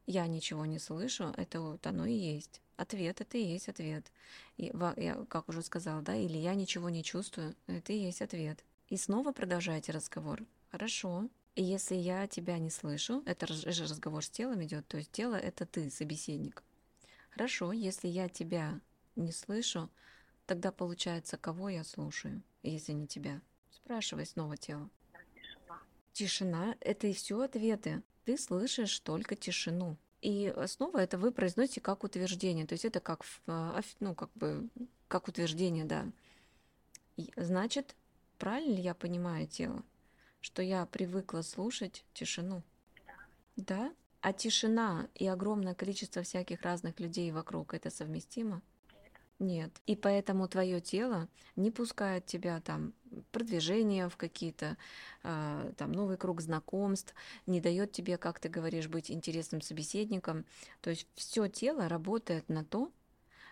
я 0.07 0.27
ничего 0.27 0.67
не 0.67 0.79
слышу, 0.79 1.33
это 1.37 1.61
вот 1.61 1.87
оно 1.87 2.07
и 2.07 2.15
есть. 2.15 2.61
Ответ 2.77 3.21
это 3.21 3.39
и 3.39 3.45
есть 3.45 3.69
ответ. 3.69 4.11
И, 4.57 4.73
я, 4.97 5.25
как 5.29 5.49
уже 5.49 5.63
сказала, 5.63 6.03
да, 6.03 6.17
или 6.17 6.37
я 6.39 6.55
ничего 6.55 6.89
не 6.89 7.05
чувствую, 7.05 7.55
это 7.67 7.93
и 7.93 7.99
есть 7.99 8.23
ответ. 8.23 8.65
И 8.89 8.97
снова 8.97 9.33
продолжайте 9.33 9.93
разговор. 9.93 10.43
Хорошо. 10.71 11.29
И 11.55 11.63
если 11.63 11.95
я 11.95 12.27
тебя 12.27 12.59
не 12.59 12.71
слышу, 12.71 13.23
это 13.27 13.47
же 13.47 13.85
разговор 13.85 14.25
с 14.25 14.31
телом 14.31 14.65
идет, 14.65 14.89
то 14.89 14.97
есть 14.97 15.13
тело 15.13 15.35
это 15.35 15.67
ты, 15.67 15.91
собеседник. 15.91 16.63
Хорошо, 17.31 17.73
если 17.73 18.09
я 18.09 18.29
тебя 18.29 18.81
не 19.17 19.33
слышу, 19.33 19.91
тогда 20.47 20.73
получается, 20.73 21.37
кого 21.37 21.69
я 21.69 21.85
слушаю, 21.85 22.43
если 22.63 22.93
не 22.93 23.07
тебя? 23.07 23.41
Спрашивай 23.93 24.25
снова 24.25 24.57
тело. 24.57 24.89
Тишина. 25.35 25.83
Тишина– 26.15 26.77
это 26.81 27.09
и 27.09 27.13
все 27.13 27.39
ответы. 27.43 28.03
Ты 28.25 28.39
слышишь 28.39 28.99
только 29.01 29.37
тишину. 29.37 29.99
И 30.23 30.51
снова 30.67 30.97
это 30.97 31.19
вы 31.19 31.31
произносите 31.31 31.83
как 31.83 32.03
утверждение. 32.03 32.67
То 32.67 32.73
есть 32.73 32.87
это 32.87 33.01
как, 33.01 33.27
а, 33.47 33.83
ну, 34.01 34.15
как 34.15 34.31
бы, 34.33 34.71
как 35.09 35.29
утверждение, 35.29 35.85
да. 35.85 36.07
Значит, 37.37 37.95
правильно 38.39 38.77
ли 38.77 38.81
я 38.81 38.95
понимаю 38.95 39.47
тело, 39.47 39.85
что 40.41 40.63
я 40.63 40.87
привыкла 40.87 41.43
слушать 41.43 42.03
тишину? 42.15 42.63
Да. 43.07 43.13
Да? 43.57 43.95
А 44.23 44.33
тишина 44.33 45.07
и 45.15 45.27
огромное 45.27 45.75
количество 45.75 46.23
всяких 46.23 46.63
разных 46.63 46.99
людей 46.99 47.31
вокруг– 47.31 47.75
это 47.75 47.91
совместимо? 47.91 48.63
Нет. 49.43 49.73
И 49.89 49.97
поэтому 49.97 50.47
твое 50.47 50.81
тело 50.81 51.29
не 51.57 51.73
пускает 51.73 52.27
тебя 52.27 52.61
там 52.61 52.95
продвижение 53.33 54.09
в 54.09 54.17
какие-то 54.17 54.77
э, 55.25 55.73
там 55.77 55.91
новый 55.91 56.17
круг 56.17 56.41
знакомств, 56.41 57.13
не 57.47 57.61
дает 57.61 57.91
тебе, 57.91 58.19
как 58.19 58.39
ты 58.39 58.49
говоришь, 58.49 58.87
быть 58.87 59.11
интересным 59.11 59.61
собеседником. 59.61 60.45
То 60.81 60.91
есть 60.91 61.09
все 61.17 61.49
тело 61.49 61.89
работает 61.89 62.49
на 62.49 62.65
то, 62.65 62.93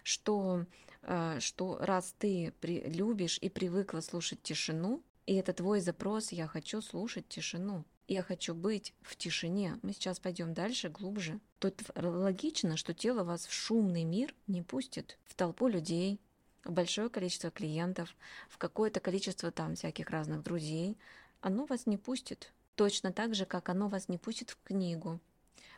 что, 0.05 0.64
э, 1.03 1.40
что 1.40 1.76
раз 1.81 2.14
ты 2.16 2.55
при, 2.61 2.83
любишь 2.83 3.38
и 3.40 3.48
привыкла 3.48 3.98
слушать 4.00 4.40
тишину, 4.44 5.03
и 5.26 5.35
это 5.35 5.53
твой 5.53 5.81
запрос, 5.81 6.31
я 6.31 6.46
хочу 6.46 6.83
слушать 6.83 7.26
тишину 7.26 7.85
я 8.14 8.22
хочу 8.24 8.54
быть 8.54 8.92
в 9.02 9.14
тишине, 9.14 9.78
мы 9.82 9.92
сейчас 9.92 10.18
пойдем 10.18 10.52
дальше, 10.52 10.88
глубже, 10.88 11.38
то 11.60 11.72
логично, 11.96 12.76
что 12.76 12.92
тело 12.92 13.22
вас 13.22 13.46
в 13.46 13.52
шумный 13.52 14.02
мир 14.02 14.34
не 14.48 14.62
пустит, 14.62 15.16
в 15.26 15.36
толпу 15.36 15.68
людей, 15.68 16.18
в 16.64 16.72
большое 16.72 17.08
количество 17.08 17.52
клиентов, 17.52 18.16
в 18.48 18.58
какое-то 18.58 18.98
количество 18.98 19.52
там 19.52 19.76
всяких 19.76 20.10
разных 20.10 20.42
друзей, 20.42 20.98
оно 21.40 21.66
вас 21.66 21.86
не 21.86 21.98
пустит. 21.98 22.52
Точно 22.74 23.12
так 23.12 23.36
же, 23.36 23.46
как 23.46 23.68
оно 23.68 23.88
вас 23.88 24.08
не 24.08 24.18
пустит 24.18 24.50
в 24.50 24.58
книгу. 24.64 25.20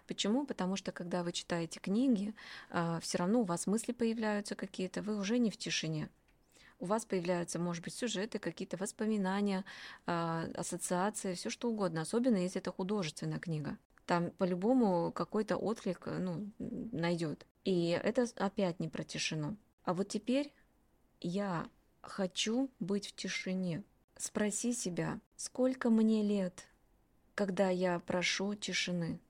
Почему? 0.06 0.46
Потому 0.46 0.76
что 0.76 0.90
когда 0.90 1.22
вы 1.22 1.32
читаете 1.32 1.80
книги, 1.80 2.34
а, 2.70 2.98
все 3.00 3.18
равно 3.18 3.42
у 3.42 3.44
вас 3.44 3.66
мысли 3.66 3.92
появляются 3.92 4.54
какие-то, 4.54 5.02
вы 5.02 5.18
уже 5.18 5.38
не 5.38 5.50
в 5.50 5.58
тишине 5.58 6.08
у 6.82 6.86
вас 6.86 7.04
появляются, 7.04 7.60
может 7.60 7.84
быть, 7.84 7.94
сюжеты, 7.94 8.40
какие-то 8.40 8.76
воспоминания, 8.76 9.64
а, 10.04 10.48
ассоциации, 10.54 11.34
все 11.34 11.48
что 11.48 11.70
угодно, 11.70 12.00
особенно 12.00 12.36
если 12.36 12.60
это 12.60 12.72
художественная 12.72 13.38
книга. 13.38 13.78
Там 14.04 14.32
по-любому 14.32 15.12
какой-то 15.12 15.56
отклик 15.56 16.06
ну, 16.06 16.50
найдет. 16.58 17.46
И 17.64 17.90
это 17.90 18.26
опять 18.36 18.80
не 18.80 18.88
про 18.88 19.04
тишину. 19.04 19.56
А 19.84 19.94
вот 19.94 20.08
теперь 20.08 20.52
я 21.20 21.68
хочу 22.00 22.68
быть 22.80 23.06
в 23.06 23.14
тишине. 23.14 23.84
Спроси 24.16 24.72
себя, 24.72 25.20
сколько 25.36 25.88
мне 25.88 26.24
лет, 26.24 26.66
когда 27.36 27.70
я 27.70 28.00
прошу 28.00 28.56
тишины? 28.56 29.20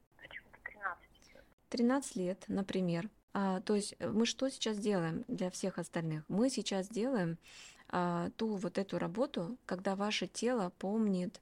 13 1.69 2.17
лет, 2.17 2.45
например. 2.49 3.11
А, 3.35 3.61
то 3.61 3.75
есть 3.75 3.95
э, 3.99 4.09
мы 4.11 4.27
что 4.27 4.49
сейчас 4.49 4.79
делаем 4.79 5.25
для 5.29 5.51
всех 5.51 5.79
остальных? 5.79 6.25
Мы 6.29 6.51
сейчас 6.51 6.89
делаем 6.89 7.39
а, 7.89 8.31
ту 8.37 8.57
вот 8.57 8.79
эту 8.79 8.99
работу, 8.99 9.57
когда 9.67 9.97
ваше 9.97 10.27
тело 10.27 10.73
помнит 10.79 11.41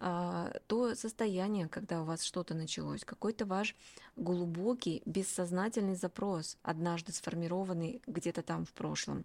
а, 0.00 0.52
то 0.66 0.94
состояние, 0.94 1.68
когда 1.68 2.02
у 2.02 2.04
вас 2.04 2.22
что-то 2.22 2.54
началось, 2.54 3.04
какой-то 3.04 3.46
ваш 3.46 3.74
глубокий, 4.16 5.02
бессознательный 5.06 5.96
запрос, 5.96 6.56
однажды 6.62 7.12
сформированный 7.12 8.02
где-то 8.06 8.42
там 8.42 8.64
в 8.64 8.72
прошлом. 8.72 9.24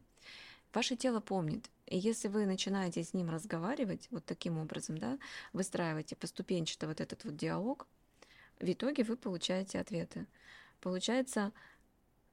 Ваше 0.74 0.96
тело 0.96 1.20
помнит. 1.20 1.70
И 1.86 1.98
если 1.98 2.28
вы 2.28 2.48
начинаете 2.48 3.04
с 3.04 3.14
ним 3.14 3.30
разговаривать 3.30 4.08
вот 4.10 4.26
таким 4.26 4.58
образом, 4.58 4.98
да, 4.98 5.20
выстраиваете 5.52 6.16
поступенчато 6.16 6.88
вот 6.88 7.00
этот 7.02 7.24
вот 7.24 7.36
диалог, 7.36 7.88
в 8.60 8.72
итоге 8.72 9.04
вы 9.04 9.16
получаете 9.16 9.80
ответы. 9.80 10.26
Получается, 10.82 11.52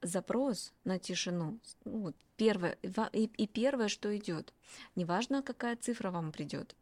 запрос 0.02 0.72
на 0.84 0.98
тишину, 0.98 1.58
ну, 1.84 1.98
вот 2.00 2.16
первое, 2.36 2.78
и, 3.12 3.24
и 3.24 3.46
первое, 3.46 3.88
что 3.88 4.16
идет, 4.16 4.52
неважно, 4.96 5.42
какая 5.42 5.76
цифра 5.76 6.10
вам 6.10 6.32
придет, 6.32 6.74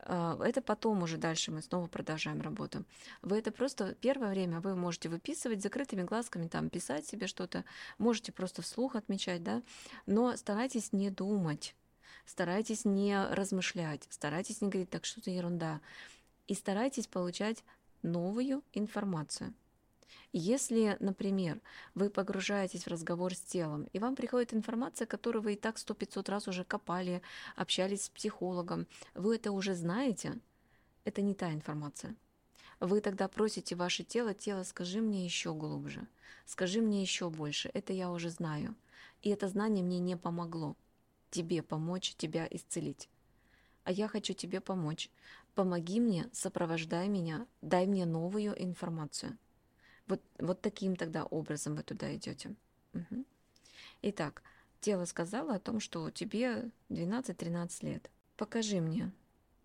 а, 0.00 0.38
это 0.44 0.60
потом 0.60 1.02
уже 1.02 1.16
дальше 1.16 1.50
мы 1.50 1.62
снова 1.62 1.86
продолжаем 1.86 2.40
работу. 2.40 2.84
Вы 3.22 3.38
это 3.38 3.50
просто 3.50 3.94
первое 3.94 4.30
время 4.30 4.60
вы 4.60 4.74
можете 4.76 5.08
выписывать 5.08 5.62
закрытыми 5.62 6.02
глазками, 6.02 6.48
там 6.48 6.70
писать 6.70 7.06
себе 7.06 7.26
что-то, 7.26 7.64
можете 7.98 8.32
просто 8.32 8.62
вслух 8.62 8.94
отмечать, 8.96 9.42
да, 9.42 9.62
но 10.06 10.36
старайтесь 10.36 10.92
не 10.92 11.10
думать, 11.10 11.74
старайтесь 12.26 12.84
не 12.84 13.16
размышлять, 13.30 14.06
старайтесь 14.10 14.60
не 14.60 14.68
говорить, 14.68 14.90
так 14.90 15.04
что-то 15.04 15.30
ерунда, 15.30 15.80
и 16.46 16.54
старайтесь 16.54 17.06
получать 17.06 17.64
новую 18.02 18.62
информацию. 18.72 19.54
Если, 20.32 20.96
например, 21.00 21.60
вы 21.94 22.10
погружаетесь 22.10 22.84
в 22.84 22.90
разговор 22.90 23.34
с 23.34 23.40
телом, 23.40 23.88
и 23.92 23.98
вам 23.98 24.16
приходит 24.16 24.54
информация, 24.54 25.06
которую 25.06 25.42
вы 25.42 25.54
и 25.54 25.56
так 25.56 25.78
сто 25.78 25.94
пятьсот 25.94 26.28
раз 26.28 26.48
уже 26.48 26.64
копали, 26.64 27.22
общались 27.54 28.04
с 28.04 28.08
психологом, 28.10 28.86
вы 29.14 29.36
это 29.36 29.52
уже 29.52 29.74
знаете, 29.74 30.38
это 31.04 31.22
не 31.22 31.34
та 31.34 31.52
информация. 31.52 32.14
Вы 32.80 33.00
тогда 33.00 33.28
просите 33.28 33.74
ваше 33.74 34.04
тело, 34.04 34.34
тело, 34.34 34.62
скажи 34.62 35.00
мне 35.00 35.24
еще 35.24 35.54
глубже, 35.54 36.06
скажи 36.44 36.80
мне 36.80 37.00
еще 37.00 37.30
больше, 37.30 37.70
это 37.72 37.92
я 37.92 38.10
уже 38.10 38.30
знаю. 38.30 38.74
И 39.22 39.30
это 39.30 39.48
знание 39.48 39.82
мне 39.82 39.98
не 39.98 40.16
помогло 40.16 40.76
тебе 41.30 41.62
помочь, 41.62 42.14
тебя 42.16 42.46
исцелить. 42.50 43.08
А 43.84 43.92
я 43.92 44.08
хочу 44.08 44.34
тебе 44.34 44.60
помочь. 44.60 45.10
Помоги 45.54 46.00
мне, 46.00 46.28
сопровождай 46.32 47.08
меня, 47.08 47.46
дай 47.62 47.86
мне 47.86 48.04
новую 48.04 48.60
информацию. 48.62 49.38
Вот, 50.06 50.22
вот 50.38 50.60
таким 50.60 50.96
тогда 50.96 51.24
образом 51.24 51.74
вы 51.74 51.82
туда 51.82 52.14
идете. 52.14 52.54
Угу. 52.94 53.24
Итак, 54.02 54.42
тело 54.80 55.04
сказало 55.04 55.54
о 55.54 55.60
том, 55.60 55.80
что 55.80 56.10
тебе 56.10 56.70
12-13 56.90 57.84
лет. 57.84 58.10
Покажи 58.36 58.80
мне, 58.80 59.10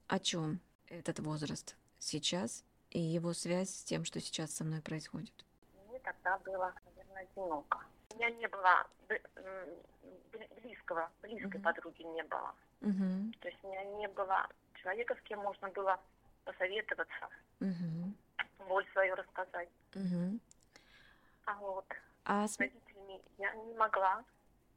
о 0.08 0.20
чем 0.20 0.60
этот 0.88 1.20
возраст 1.20 1.76
сейчас 2.00 2.64
и 2.90 3.00
его 3.00 3.34
связь 3.34 3.70
с 3.70 3.84
тем, 3.84 4.04
что 4.04 4.20
сейчас 4.20 4.52
со 4.52 4.64
мной 4.64 4.82
происходит. 4.82 5.34
Мне 5.88 6.00
тогда 6.00 6.38
было, 6.40 6.74
наверное, 6.86 7.28
одиноко. 7.32 7.80
У 8.14 8.16
меня 8.16 8.30
не 8.32 8.48
было 8.48 8.88
близкого, 10.62 11.12
близкой 11.22 11.58
угу. 11.58 11.64
подруги 11.64 12.02
не 12.04 12.24
было. 12.24 12.56
Угу. 12.82 13.34
То 13.42 13.48
есть 13.48 13.64
у 13.64 13.68
меня 13.70 13.84
не 13.84 14.08
было 14.08 14.48
человека, 14.82 15.16
с 15.16 15.22
кем 15.28 15.40
можно 15.40 15.70
было 15.70 16.00
посоветоваться. 16.46 17.30
Угу 17.60 18.11
боль 18.68 18.86
свою 18.94 19.16
рассказать. 19.16 19.70
Угу. 19.96 20.40
А 21.46 21.56
вот 21.56 21.86
а 22.24 22.48
с 22.48 22.58
родителями 22.60 23.22
я 23.38 23.54
не 23.54 23.74
могла, 23.74 24.24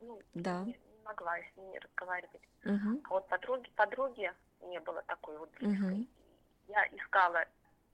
ну, 0.00 0.20
да. 0.34 0.62
не, 0.64 0.72
не 0.72 1.02
могла 1.04 1.36
с 1.38 1.56
ними 1.56 1.78
разговаривать. 1.78 2.42
Угу. 2.64 3.00
А 3.04 3.08
вот 3.10 3.28
подруги, 3.28 3.70
подруги 3.76 4.32
не 4.62 4.80
было 4.80 5.02
такой 5.02 5.38
вот 5.38 5.50
близкой. 5.58 6.00
Угу. 6.00 6.06
Я 6.68 6.86
искала, 6.92 7.44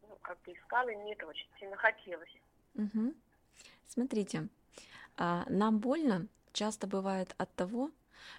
ну, 0.03 0.17
как 0.23 0.41
бы 0.43 0.53
искала, 0.53 0.89
и 0.89 0.97
мне 0.97 1.13
это 1.15 1.27
очень 1.27 1.49
сильно 1.59 1.77
хотелось. 1.77 2.35
Угу. 2.75 3.15
Смотрите, 3.89 4.49
а, 5.17 5.45
нам 5.49 5.79
больно 5.79 6.29
часто 6.53 6.87
бывает 6.87 7.35
от 7.39 7.53
того, 7.55 7.91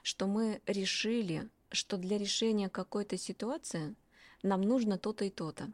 что 0.04 0.28
мы 0.28 0.62
решили, 0.66 1.50
что 1.72 1.98
для 1.98 2.18
решения 2.18 2.70
какой-то 2.70 3.18
ситуации 3.18 3.96
нам 4.44 4.62
нужно 4.62 4.98
то-то 4.98 5.26
и 5.26 5.30
то-то. 5.30 5.68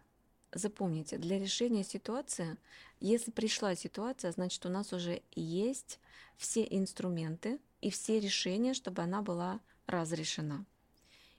Запомните, 0.58 1.20
для 1.20 1.38
решения 1.38 1.84
ситуации, 1.84 2.58
если 3.00 3.30
пришла 3.30 3.76
ситуация, 3.76 4.32
значит 4.32 4.65
у 4.65 4.70
нас 4.70 4.91
уже 4.91 5.22
есть 5.36 6.00
все 6.36 6.65
инструменты 6.67 7.60
и 7.80 7.91
все 7.91 8.20
решения, 8.20 8.74
чтобы 8.74 9.04
она 9.04 9.22
была 9.22 9.60
разрешена. 9.86 10.65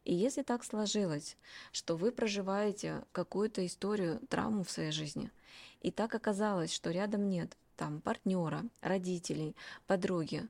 И 0.05 0.15
если 0.15 0.43
так 0.43 0.63
сложилось, 0.63 1.37
что 1.73 1.97
вы 1.97 2.13
проживаете 2.13 3.03
какую-то 3.11 3.67
историю, 3.67 4.21
травму 4.29 4.63
в 4.63 4.71
своей 4.71 4.93
жизни, 4.93 5.33
и 5.81 5.91
так 5.91 6.15
оказалось, 6.15 6.73
что 6.73 6.93
рядом 6.93 7.29
нет 7.29 7.57
там 7.77 8.01
партнера, 8.01 8.63
родителей, 8.83 9.57
подруги, 9.89 10.47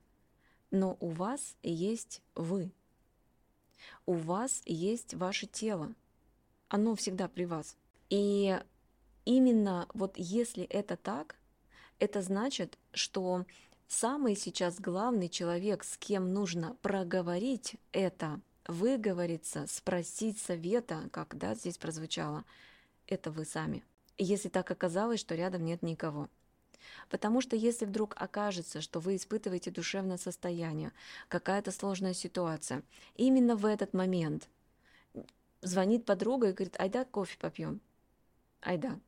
но 0.70 0.98
у 1.00 1.08
вас 1.08 1.56
есть 1.62 2.20
вы, 2.34 2.70
у 4.04 4.12
вас 4.12 4.60
есть 4.66 5.14
ваше 5.14 5.46
тело, 5.46 5.94
оно 6.68 6.94
всегда 6.96 7.28
при 7.28 7.46
вас– 7.46 7.74
и 8.10 8.58
именно 9.24 9.88
вот 9.94 10.14
если 10.16 10.64
это 10.64 10.96
так, 10.96 11.36
это 11.98 12.22
значит, 12.22 12.78
что 12.92 13.44
самый 13.86 14.36
сейчас 14.36 14.80
главный 14.80 15.28
человек, 15.28 15.84
с 15.84 15.96
кем 15.98 16.32
нужно 16.32 16.76
проговорить 16.82 17.76
это, 17.92 18.40
выговориться, 18.66 19.66
спросить 19.66 20.38
совета, 20.38 21.08
как 21.10 21.36
да, 21.36 21.54
здесь 21.54 21.78
прозвучало, 21.78 22.44
это 23.06 23.30
вы 23.30 23.44
сами. 23.44 23.82
Если 24.18 24.48
так 24.48 24.70
оказалось, 24.70 25.20
что 25.20 25.34
рядом 25.34 25.64
нет 25.64 25.82
никого. 25.82 26.28
Потому 27.08 27.40
что 27.40 27.56
если 27.56 27.84
вдруг 27.84 28.14
окажется, 28.16 28.80
что 28.80 29.00
вы 29.00 29.16
испытываете 29.16 29.70
душевное 29.70 30.16
состояние, 30.16 30.92
какая-то 31.28 31.72
сложная 31.72 32.14
ситуация, 32.14 32.82
именно 33.16 33.56
в 33.56 33.66
этот 33.66 33.94
момент 33.94 34.48
звонит 35.62 36.04
подруга 36.04 36.48
и 36.48 36.52
говорит, 36.52 36.78
айда 36.78 37.04
кофе 37.04 37.36
попьем. 37.38 37.80
Айда. 38.60 38.98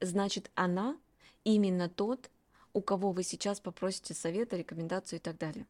Значит, 0.00 0.50
она 0.54 0.96
именно 1.44 1.88
тот, 1.88 2.30
у 2.72 2.80
кого 2.80 3.12
вы 3.12 3.22
сейчас 3.22 3.60
попросите 3.60 4.14
совета, 4.14 4.56
рекомендацию 4.56 5.18
и 5.18 5.22
так 5.22 5.38
далее. 5.38 5.66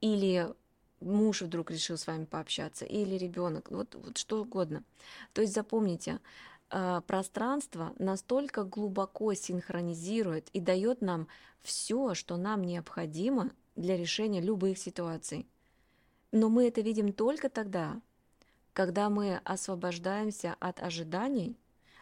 Или 0.00 0.52
муж 1.00 1.42
вдруг 1.42 1.70
решил 1.70 1.96
с 1.96 2.06
вами 2.06 2.24
пообщаться, 2.24 2.84
или 2.84 3.14
ребенок, 3.16 3.70
вот, 3.70 3.94
вот 3.94 4.18
что 4.18 4.42
угодно. 4.42 4.84
То 5.32 5.40
есть 5.40 5.54
запомните, 5.54 6.20
а, 6.68 7.00
пространство 7.02 7.94
настолько 7.98 8.64
глубоко 8.64 9.34
синхронизирует 9.34 10.48
и 10.50 10.60
дает 10.60 11.00
нам 11.00 11.26
все, 11.62 12.14
что 12.14 12.36
нам 12.36 12.62
необходимо 12.64 13.50
для 13.76 13.96
решения 13.96 14.40
любых 14.40 14.78
ситуаций. 14.78 15.46
Но 16.32 16.48
мы 16.48 16.68
это 16.68 16.80
видим 16.80 17.12
только 17.12 17.48
тогда, 17.48 18.00
когда 18.72 19.10
мы 19.10 19.40
освобождаемся 19.44 20.56
от 20.60 20.80
ожиданий 20.80 21.56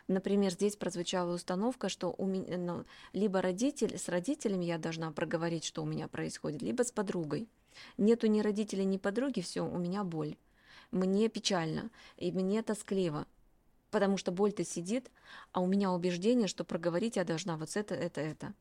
Например, 0.09 0.51
здесь 0.51 0.75
прозвучала 0.75 1.35
установка, 1.35 1.90
что 1.90 2.14
у 2.16 2.27
меня, 2.27 2.57
ну, 2.57 2.85
либо 3.12 3.42
родитель, 3.42 3.99
с 3.99 4.09
родителями 4.09 4.64
я 4.64 4.79
должна 4.79 5.12
проговорить, 5.12 5.64
что 5.64 5.83
у 5.83 5.87
меня 5.87 6.09
происходит, 6.09 6.62
либо 6.62 6.83
с 6.83 6.90
подругой. 6.90 7.47
Нету 7.99 8.27
ни 8.27 8.40
родителей, 8.40 8.87
ни 8.87 8.97
подруги, 8.97 9.40
все, 9.40 9.61
у 9.61 9.77
меня 9.77 10.05
боль. 10.05 10.37
Мне 10.90 11.29
печально, 11.29 11.90
и 12.16 12.33
мне 12.33 12.62
тоскливо, 12.62 13.27
потому 13.90 14.16
что 14.16 14.33
боль-то 14.33 14.64
сидит, 14.64 15.11
а 15.53 15.61
у 15.61 15.66
меня 15.66 15.92
убеждение, 15.92 16.49
что 16.49 16.64
проговорить 16.64 17.16
я 17.16 17.25
должна 17.25 17.59
вот 17.59 17.77
это, 17.77 17.94
это, 17.94 18.23
это. 18.23 18.55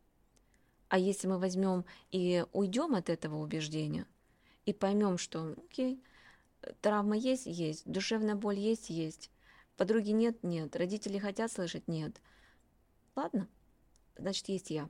А 0.90 1.00
если 1.00 1.28
мы 1.28 1.40
возьмем 1.40 1.86
и 2.12 2.46
уйдем 2.52 2.94
от 2.96 3.10
этого 3.10 3.38
убеждения, 3.38 4.06
и 4.66 4.74
поймем, 4.74 5.18
что, 5.18 5.56
окей, 5.70 6.04
травма 6.82 7.16
есть, 7.16 7.46
есть, 7.46 7.90
душевная 7.90 8.36
боль 8.36 8.60
есть, 8.60 8.90
есть, 8.90 9.32
Подруги 9.78 10.10
нет? 10.10 10.44
Нет. 10.44 10.76
Родители 10.76 11.20
хотят 11.20 11.52
слышать? 11.52 11.88
Нет. 11.88 12.20
Ладно, 13.16 13.48
значит, 14.18 14.50
есть 14.50 14.72
я. 14.72 14.90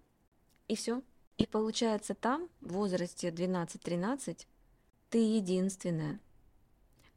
И 0.67 0.75
все. 0.75 1.03
И 1.37 1.45
получается 1.45 2.15
там, 2.15 2.49
в 2.61 2.73
возрасте 2.73 3.29
12-13, 3.29 4.47
ты 5.09 5.17
единственная, 5.17 6.19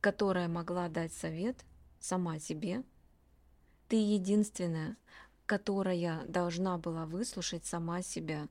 которая 0.00 0.48
могла 0.48 0.88
дать 0.88 1.12
совет 1.12 1.64
сама 2.00 2.38
себе. 2.38 2.82
Ты 3.88 3.96
единственная, 3.96 4.96
которая 5.46 6.24
должна 6.26 6.76
была 6.76 7.06
выслушать 7.06 7.64
сама 7.64 8.02
себя. 8.02 8.48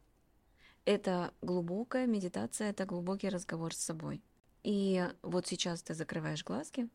Это 0.86 1.34
глубокая 1.42 2.08
медитация, 2.08 2.72
это 2.72 2.86
глубокий 2.86 3.30
разговор 3.30 3.74
с 3.74 3.80
собой. 3.80 4.24
И 4.64 5.08
вот 5.22 5.46
сейчас 5.46 5.82
ты 5.84 5.94
закрываешь 5.94 6.44
глазки, 6.44 6.90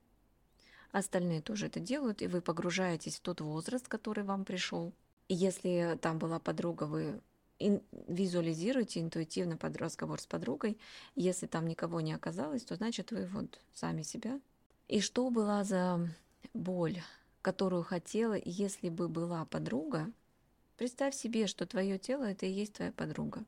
Остальные 0.94 1.42
тоже 1.42 1.66
это 1.66 1.80
делают, 1.80 2.22
и 2.22 2.28
вы 2.28 2.40
погружаетесь 2.40 3.16
в 3.16 3.20
тот 3.20 3.40
возраст, 3.40 3.88
который 3.88 4.22
вам 4.22 4.44
пришел. 4.44 4.92
Если 5.28 5.98
там 6.00 6.20
была 6.20 6.38
подруга, 6.38 6.84
вы 6.84 7.20
визуализируете 7.58 9.00
интуитивно 9.00 9.56
под 9.56 9.76
разговор 9.76 10.20
с 10.20 10.26
подругой. 10.28 10.78
Если 11.16 11.48
там 11.48 11.66
никого 11.66 12.00
не 12.00 12.12
оказалось, 12.12 12.62
то 12.62 12.76
значит 12.76 13.10
вы 13.10 13.26
вот 13.26 13.58
сами 13.72 14.02
себя. 14.02 14.40
И 14.86 15.00
что 15.00 15.28
была 15.30 15.64
за 15.64 16.08
боль, 16.52 17.02
которую 17.42 17.82
хотела, 17.82 18.36
если 18.44 18.88
бы 18.88 19.08
была 19.08 19.46
подруга, 19.46 20.12
представь 20.76 21.16
себе, 21.16 21.48
что 21.48 21.66
твое 21.66 21.98
тело 21.98 22.22
это 22.22 22.46
и 22.46 22.52
есть 22.52 22.74
твоя 22.74 22.92
подруга. 22.92 23.44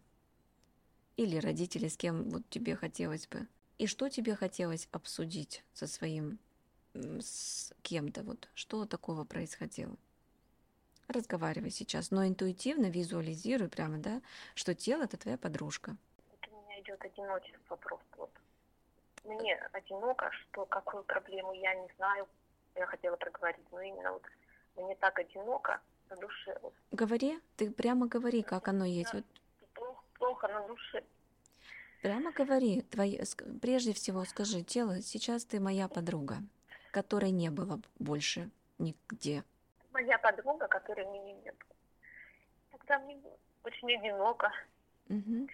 Или 1.16 1.36
родители, 1.36 1.86
с 1.86 1.96
кем 1.96 2.28
вот 2.28 2.42
тебе 2.50 2.74
хотелось 2.74 3.28
бы. 3.28 3.46
И 3.78 3.86
что 3.86 4.08
тебе 4.08 4.34
хотелось 4.34 4.88
обсудить 4.90 5.62
со 5.74 5.86
своим 5.86 6.40
с 7.20 7.72
кем-то, 7.82 8.22
вот 8.22 8.48
что 8.54 8.86
такого 8.86 9.24
происходило. 9.24 9.96
Разговаривай 11.08 11.70
сейчас, 11.70 12.10
но 12.10 12.26
интуитивно 12.26 12.86
визуализируй 12.86 13.68
прямо, 13.68 13.98
да, 13.98 14.20
что 14.54 14.74
тело 14.74 15.04
это 15.04 15.16
твоя 15.16 15.38
подружка. 15.38 15.96
Это 16.40 16.50
у 16.52 16.62
меня 16.62 16.80
идет 16.80 17.04
одиночество 17.04 17.76
просто 17.76 18.06
вот. 18.16 18.30
Мне 19.24 19.56
одиноко, 19.72 20.30
что 20.32 20.66
какую 20.66 21.04
проблему 21.04 21.52
я 21.52 21.74
не 21.74 21.88
знаю, 21.96 22.28
я 22.74 22.86
хотела 22.86 23.16
проговорить, 23.16 23.64
но 23.70 23.80
именно 23.80 24.12
вот 24.12 24.22
мне 24.76 24.96
так 24.96 25.18
одиноко 25.18 25.80
на 26.10 26.16
душе. 26.16 26.58
Вот. 26.62 26.74
Говори, 26.90 27.40
ты 27.56 27.70
прямо 27.70 28.06
говори, 28.08 28.42
как 28.42 28.68
оно 28.68 28.84
есть. 28.84 29.12
Вот. 29.12 29.24
Плохо, 29.74 30.02
плохо 30.14 30.48
на 30.48 30.66
душе. 30.66 31.04
Прямо 32.02 32.32
говори, 32.32 32.82
твои, 32.82 33.18
прежде 33.60 33.92
всего 33.92 34.24
скажи, 34.24 34.62
тело, 34.62 35.00
сейчас 35.02 35.44
ты 35.44 35.60
моя 35.60 35.88
подруга 35.88 36.38
которой 36.96 37.30
не 37.30 37.50
было 37.50 37.78
больше 37.98 38.48
нигде? 38.78 39.44
Моя 39.92 40.16
подруга, 40.16 40.66
которой 40.66 41.04
меня 41.04 41.34
нет. 41.44 41.54
Тогда 42.70 42.98
мне 43.00 43.20
очень 43.64 43.92
одиноко. 43.98 44.50
Угу. 45.10 45.46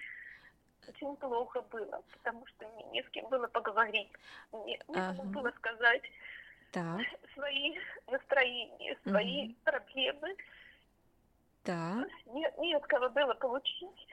Очень 0.87 1.17
плохо 1.17 1.61
было, 1.63 2.01
потому 2.13 2.47
что 2.47 2.69
мне 2.69 2.85
не 2.93 3.03
с 3.03 3.09
кем 3.09 3.29
было 3.29 3.49
поговорить. 3.49 4.09
Мне 4.53 4.79
ага. 4.95 5.21
было 5.25 5.51
сказать 5.57 6.03
так. 6.71 7.01
свои 7.35 7.77
настроения, 8.07 8.97
свои 9.05 9.47
угу. 9.47 9.55
проблемы. 9.65 10.37
Да. 11.65 12.07
Нет, 12.27 12.57
не 12.59 12.73
от 12.77 12.87
кого 12.87 13.11
было 13.11 13.35
получить 13.35 14.07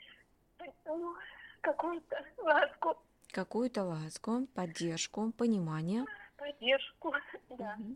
ну, 0.85 1.15
какую-то 1.61 2.25
ласку. 2.37 2.97
Какую-то 3.31 3.83
ласку, 3.83 4.47
поддержку, 4.55 5.31
понимание 5.31 6.05
поддержку, 6.39 7.13
да. 7.49 7.75
Угу. 7.79 7.95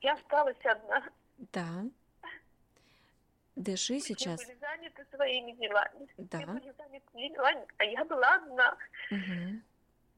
Я 0.00 0.14
осталась 0.14 0.64
одна. 0.64 1.02
Да. 1.52 1.84
Дыши 3.56 4.00
сейчас. 4.00 4.40
Все 4.40 4.46
были 4.46 4.58
заняты 4.60 5.06
своими 5.14 5.52
делами. 5.52 6.08
Да. 6.16 6.38
Все 6.38 6.46
были 6.46 6.74
заняты 6.76 7.06
делами, 7.14 7.66
а 7.78 7.84
я 7.84 8.04
была 8.04 8.36
одна. 8.36 8.76
Угу. 9.10 9.60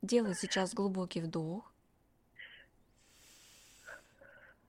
Делай 0.02 0.34
сейчас 0.34 0.74
глубокий 0.74 1.20
вдох. 1.20 1.72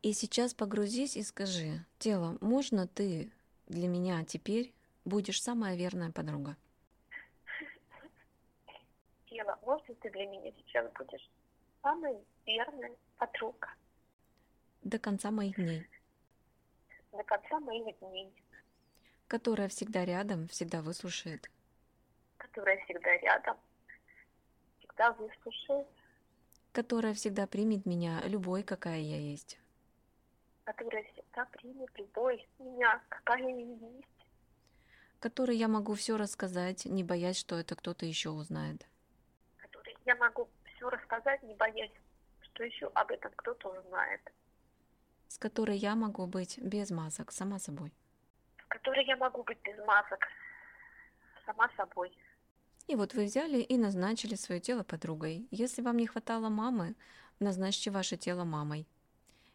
И 0.01 0.13
сейчас 0.13 0.53
погрузись 0.53 1.15
и 1.15 1.23
скажи, 1.23 1.85
тело, 1.99 2.37
можно 2.41 2.87
ты 2.87 3.31
для 3.67 3.87
меня 3.87 4.23
теперь 4.25 4.73
будешь 5.05 5.41
самая 5.41 5.75
верная 5.75 6.11
подруга? 6.11 6.57
Тело, 9.29 9.59
можно 9.63 9.93
ты 9.95 10.09
для 10.09 10.25
меня 10.25 10.51
сейчас 10.57 10.91
будешь 10.93 11.29
самая 11.81 12.21
верная 12.45 12.95
подруга. 13.17 13.69
До 14.83 14.99
конца 14.99 15.31
моих 15.31 15.55
дней. 15.55 15.87
До 17.11 17.23
конца 17.23 17.59
моих 17.59 17.97
дней. 17.99 18.31
Которая 19.27 19.67
всегда 19.67 20.05
рядом, 20.05 20.47
всегда 20.47 20.81
выслушает. 20.81 21.49
Которая 22.37 22.83
всегда 22.85 23.17
рядом, 23.17 23.57
всегда 24.79 25.11
выслушает. 25.13 25.87
Которая 26.71 27.13
всегда 27.13 27.47
примет 27.47 27.85
меня 27.85 28.21
любой, 28.25 28.63
какая 28.63 28.99
я 28.99 29.17
есть. 29.17 29.59
Которая 30.63 31.03
всегда 31.03 31.45
примет 31.45 31.89
любой 31.97 32.47
меня, 32.59 33.01
какая 33.09 33.43
я 33.43 33.75
есть. 33.75 34.07
Которой 35.19 35.57
я 35.57 35.67
могу 35.67 35.93
все 35.93 36.17
рассказать, 36.17 36.85
не 36.85 37.03
боясь, 37.03 37.37
что 37.37 37.57
это 37.57 37.75
кто-то 37.75 38.05
еще 38.05 38.29
узнает. 38.29 38.87
Которой 39.57 39.95
я 40.05 40.15
могу 40.15 40.49
все 40.81 40.89
рассказать, 40.89 41.43
не 41.43 41.53
боясь, 41.53 41.91
что 42.41 42.63
еще 42.63 42.87
об 42.95 43.11
этом 43.11 43.31
кто-то 43.35 43.69
узнает. 43.69 44.21
С 45.27 45.37
которой 45.37 45.77
я 45.77 45.95
могу 45.95 46.25
быть 46.25 46.57
без 46.57 46.89
масок, 46.89 47.31
сама 47.31 47.59
собой. 47.59 47.91
С 48.63 48.67
которой 48.67 49.05
я 49.05 49.15
могу 49.15 49.43
быть 49.43 49.59
без 49.63 49.77
масок, 49.85 50.27
сама 51.45 51.69
собой. 51.77 52.11
И 52.87 52.95
вот 52.95 53.13
вы 53.13 53.25
взяли 53.25 53.59
и 53.59 53.77
назначили 53.77 54.35
свое 54.35 54.59
тело 54.59 54.83
подругой. 54.83 55.47
Если 55.51 55.83
вам 55.83 55.97
не 55.97 56.07
хватало 56.07 56.49
мамы, 56.49 56.95
назначьте 57.39 57.91
ваше 57.91 58.17
тело 58.17 58.43
мамой. 58.43 58.87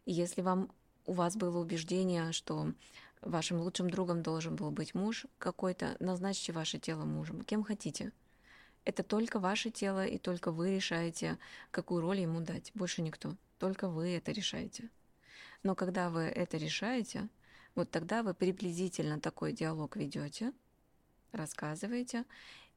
Если 0.06 0.42
вам 0.42 0.70
у 1.06 1.12
вас 1.12 1.36
было 1.36 1.58
убеждение, 1.58 2.32
что 2.32 2.72
вашим 3.20 3.60
лучшим 3.60 3.90
другом 3.90 4.22
должен 4.22 4.54
был 4.54 4.70
быть 4.70 4.94
муж 4.94 5.26
какой-то, 5.38 5.96
назначьте 5.98 6.52
ваше 6.52 6.78
тело 6.78 7.04
мужем, 7.04 7.42
кем 7.42 7.64
хотите. 7.64 8.12
Это 8.86 9.02
только 9.02 9.40
ваше 9.40 9.70
тело, 9.70 10.06
и 10.06 10.16
только 10.16 10.52
вы 10.52 10.76
решаете, 10.76 11.38
какую 11.72 12.00
роль 12.00 12.20
ему 12.20 12.40
дать. 12.40 12.70
Больше 12.74 13.02
никто. 13.02 13.34
Только 13.58 13.88
вы 13.88 14.10
это 14.10 14.30
решаете. 14.30 14.88
Но 15.64 15.74
когда 15.74 16.08
вы 16.08 16.22
это 16.22 16.56
решаете, 16.56 17.28
вот 17.74 17.90
тогда 17.90 18.22
вы 18.22 18.32
приблизительно 18.32 19.18
такой 19.18 19.52
диалог 19.52 19.96
ведете, 19.96 20.52
рассказываете. 21.32 22.24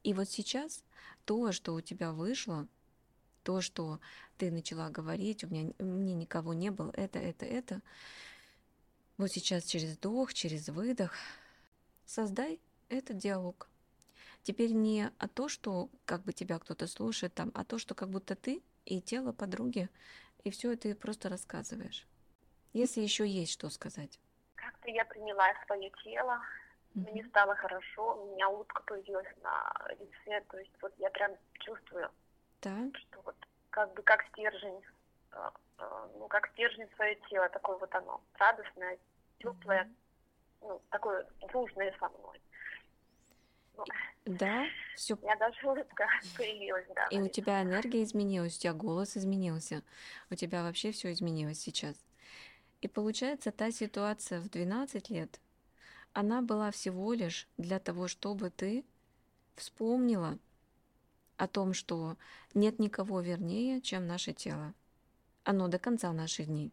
И 0.03 0.15
вот 0.15 0.27
сейчас 0.27 0.83
то, 1.25 1.51
что 1.51 1.75
у 1.75 1.81
тебя 1.81 2.11
вышло, 2.11 2.67
то, 3.43 3.61
что 3.61 3.99
ты 4.39 4.49
начала 4.49 4.89
говорить, 4.89 5.43
у 5.43 5.47
меня 5.47 5.73
мне 5.77 6.15
никого 6.15 6.55
не 6.55 6.71
было, 6.71 6.91
это, 6.95 7.19
это, 7.19 7.45
это. 7.45 7.81
Вот 9.17 9.29
сейчас 9.29 9.63
через 9.63 9.95
вдох, 9.95 10.33
через 10.33 10.69
выдох 10.69 11.13
создай 12.07 12.59
этот 12.89 13.17
диалог. 13.17 13.68
Теперь 14.49 14.71
не 14.71 15.11
о 15.19 15.27
то, 15.27 15.47
что 15.47 15.89
как 16.05 16.23
бы 16.23 16.33
тебя 16.33 16.57
кто-то 16.57 16.87
слушает 16.87 17.35
там, 17.35 17.51
а 17.53 17.63
то, 17.63 17.77
что 17.77 17.93
как 17.93 18.09
будто 18.09 18.35
ты 18.35 18.63
и 18.83 18.99
тело 18.99 19.31
подруги, 19.31 19.89
и 20.43 20.49
все 20.49 20.73
это 20.73 20.95
просто 20.95 21.29
рассказываешь. 21.29 22.07
Если 22.73 23.01
еще 23.01 23.27
есть 23.27 23.51
что 23.51 23.69
сказать. 23.69 24.19
Как-то 24.55 24.89
я 24.89 25.05
приняла 25.05 25.45
свое 25.67 25.91
тело, 26.03 26.41
mm-hmm. 26.95 27.11
мне 27.11 27.23
стало 27.25 27.55
хорошо, 27.57 28.23
у 28.23 28.33
меня 28.33 28.49
улыбка 28.49 28.81
появилась 28.87 29.31
на 29.43 29.71
лице, 29.99 30.43
то 30.49 30.57
есть 30.57 30.73
вот 30.81 30.95
я 30.97 31.11
прям 31.11 31.31
чувствую, 31.59 32.09
да. 32.63 32.75
что 32.95 33.21
вот 33.21 33.35
как 33.69 33.93
бы 33.93 34.01
как 34.01 34.25
стержень, 34.29 34.81
э, 35.31 35.49
э, 35.77 36.07
ну 36.17 36.27
как 36.27 36.49
стержень 36.53 36.89
свое 36.95 37.15
тело, 37.29 37.47
такое 37.49 37.77
вот 37.77 37.93
оно, 37.93 38.19
радостное, 38.39 38.97
теплое, 39.37 39.83
mm-hmm. 39.83 40.67
ну 40.67 40.81
такое 40.89 41.27
дружное 41.49 41.95
со 41.99 42.09
мной. 42.09 42.41
Да, 44.25 44.65
все. 44.95 45.15
У 45.15 45.21
меня 45.21 45.35
даже 45.37 45.67
улыбка 45.67 46.07
появилась, 46.37 46.85
да. 46.95 47.07
И 47.07 47.19
у 47.19 47.27
тебя 47.27 47.63
энергия 47.63 48.03
изменилась, 48.03 48.57
у 48.57 48.59
тебя 48.59 48.73
голос 48.73 49.17
изменился, 49.17 49.83
у 50.29 50.35
тебя 50.35 50.63
вообще 50.63 50.91
все 50.91 51.11
изменилось 51.11 51.59
сейчас. 51.59 51.95
И 52.81 52.87
получается, 52.87 53.51
та 53.51 53.71
ситуация 53.71 54.39
в 54.39 54.49
12 54.49 55.09
лет, 55.09 55.39
она 56.13 56.41
была 56.41 56.71
всего 56.71 57.13
лишь 57.13 57.47
для 57.57 57.79
того, 57.79 58.07
чтобы 58.07 58.49
ты 58.49 58.85
вспомнила 59.55 60.37
о 61.37 61.47
том, 61.47 61.73
что 61.73 62.17
нет 62.53 62.79
никого 62.79 63.21
вернее, 63.21 63.81
чем 63.81 64.07
наше 64.07 64.33
тело. 64.33 64.73
Оно 65.43 65.67
до 65.67 65.79
конца 65.79 66.11
наших 66.13 66.47
дней. 66.47 66.71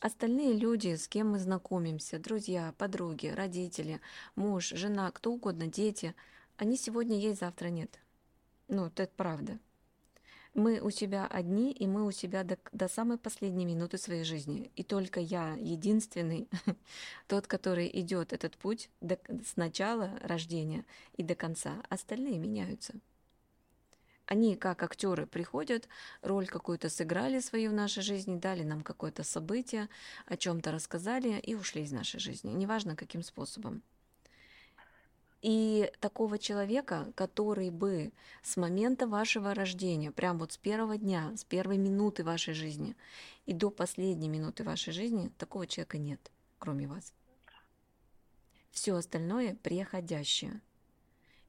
Остальные 0.00 0.54
люди, 0.54 0.94
с 0.94 1.08
кем 1.08 1.30
мы 1.30 1.38
знакомимся, 1.38 2.18
друзья, 2.18 2.74
подруги, 2.76 3.28
родители, 3.28 4.00
муж, 4.36 4.68
жена, 4.68 5.10
кто 5.10 5.32
угодно, 5.32 5.66
дети, 5.66 6.14
они 6.56 6.76
сегодня 6.76 7.18
есть, 7.18 7.40
завтра 7.40 7.68
нет. 7.68 7.98
Ну, 8.68 8.86
это 8.86 9.08
правда. 9.16 9.58
Мы 10.54 10.78
у 10.80 10.90
себя 10.90 11.26
одни, 11.26 11.72
и 11.72 11.86
мы 11.86 12.06
у 12.06 12.12
себя 12.12 12.44
до, 12.44 12.58
до 12.70 12.86
самой 12.86 13.18
последней 13.18 13.64
минуты 13.64 13.98
своей 13.98 14.22
жизни. 14.22 14.70
И 14.76 14.84
только 14.84 15.18
я 15.18 15.54
единственный, 15.54 16.48
тот, 17.26 17.48
который 17.48 17.90
идет 17.92 18.32
этот 18.32 18.56
путь 18.56 18.88
до, 19.00 19.18
с 19.44 19.56
начала 19.56 20.16
рождения 20.22 20.84
и 21.16 21.24
до 21.24 21.34
конца. 21.34 21.82
Остальные 21.88 22.38
меняются. 22.38 22.94
Они, 24.26 24.56
как 24.56 24.82
актеры, 24.82 25.26
приходят, 25.26 25.88
роль 26.22 26.46
какую-то 26.46 26.88
сыграли 26.88 27.40
свою 27.40 27.70
в 27.70 27.74
нашей 27.74 28.02
жизни, 28.02 28.38
дали 28.38 28.62
нам 28.62 28.82
какое-то 28.82 29.22
событие, 29.22 29.88
о 30.26 30.36
чем-то 30.36 30.72
рассказали 30.72 31.38
и 31.40 31.54
ушли 31.54 31.82
из 31.82 31.92
нашей 31.92 32.20
жизни, 32.20 32.52
неважно 32.52 32.96
каким 32.96 33.22
способом. 33.22 33.82
И 35.42 35.92
такого 36.00 36.38
человека, 36.38 37.12
который 37.14 37.68
бы 37.68 38.12
с 38.42 38.56
момента 38.56 39.06
вашего 39.06 39.52
рождения, 39.52 40.10
прям 40.10 40.38
вот 40.38 40.52
с 40.52 40.56
первого 40.56 40.96
дня, 40.96 41.36
с 41.36 41.44
первой 41.44 41.76
минуты 41.76 42.24
вашей 42.24 42.54
жизни 42.54 42.96
и 43.44 43.52
до 43.52 43.68
последней 43.68 44.30
минуты 44.30 44.64
вашей 44.64 44.94
жизни, 44.94 45.30
такого 45.36 45.66
человека 45.66 45.98
нет, 45.98 46.32
кроме 46.58 46.86
вас. 46.86 47.12
Все 48.70 48.94
остальное 48.94 49.54
приходящее. 49.56 50.62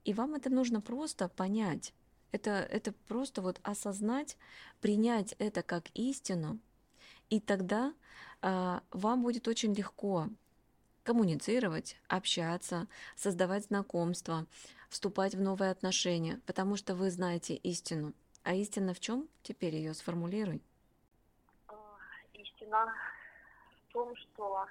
И 0.04 0.14
вам 0.14 0.36
это 0.36 0.50
нужно 0.50 0.82
просто 0.82 1.30
понять. 1.30 1.94
Это, 2.36 2.50
это 2.50 2.92
просто 3.08 3.42
вот 3.42 3.62
осознать, 3.64 4.38
принять 4.82 5.36
это 5.40 5.64
как 5.64 5.86
истину 5.94 6.60
И 7.30 7.40
тогда 7.40 7.94
а, 8.42 8.84
вам 8.92 9.24
будет 9.24 9.48
очень 9.48 9.74
легко 9.74 10.28
коммуницировать, 11.04 11.96
общаться, 12.10 12.88
создавать 13.16 13.64
знакомства, 13.68 14.48
вступать 14.90 15.34
в 15.34 15.40
новые 15.40 15.72
отношения, 15.72 16.42
потому 16.46 16.76
что 16.76 16.94
вы 16.94 17.10
знаете 17.10 17.56
истину. 17.56 18.12
А 18.44 18.54
истина 18.54 18.94
в 18.94 19.00
чем? 19.00 19.30
Теперь 19.42 19.76
ее 19.76 19.94
сформулируй. 19.94 20.62
Истина 22.34 22.94
в 23.88 23.94
том, 23.94 24.14
что 24.18 24.66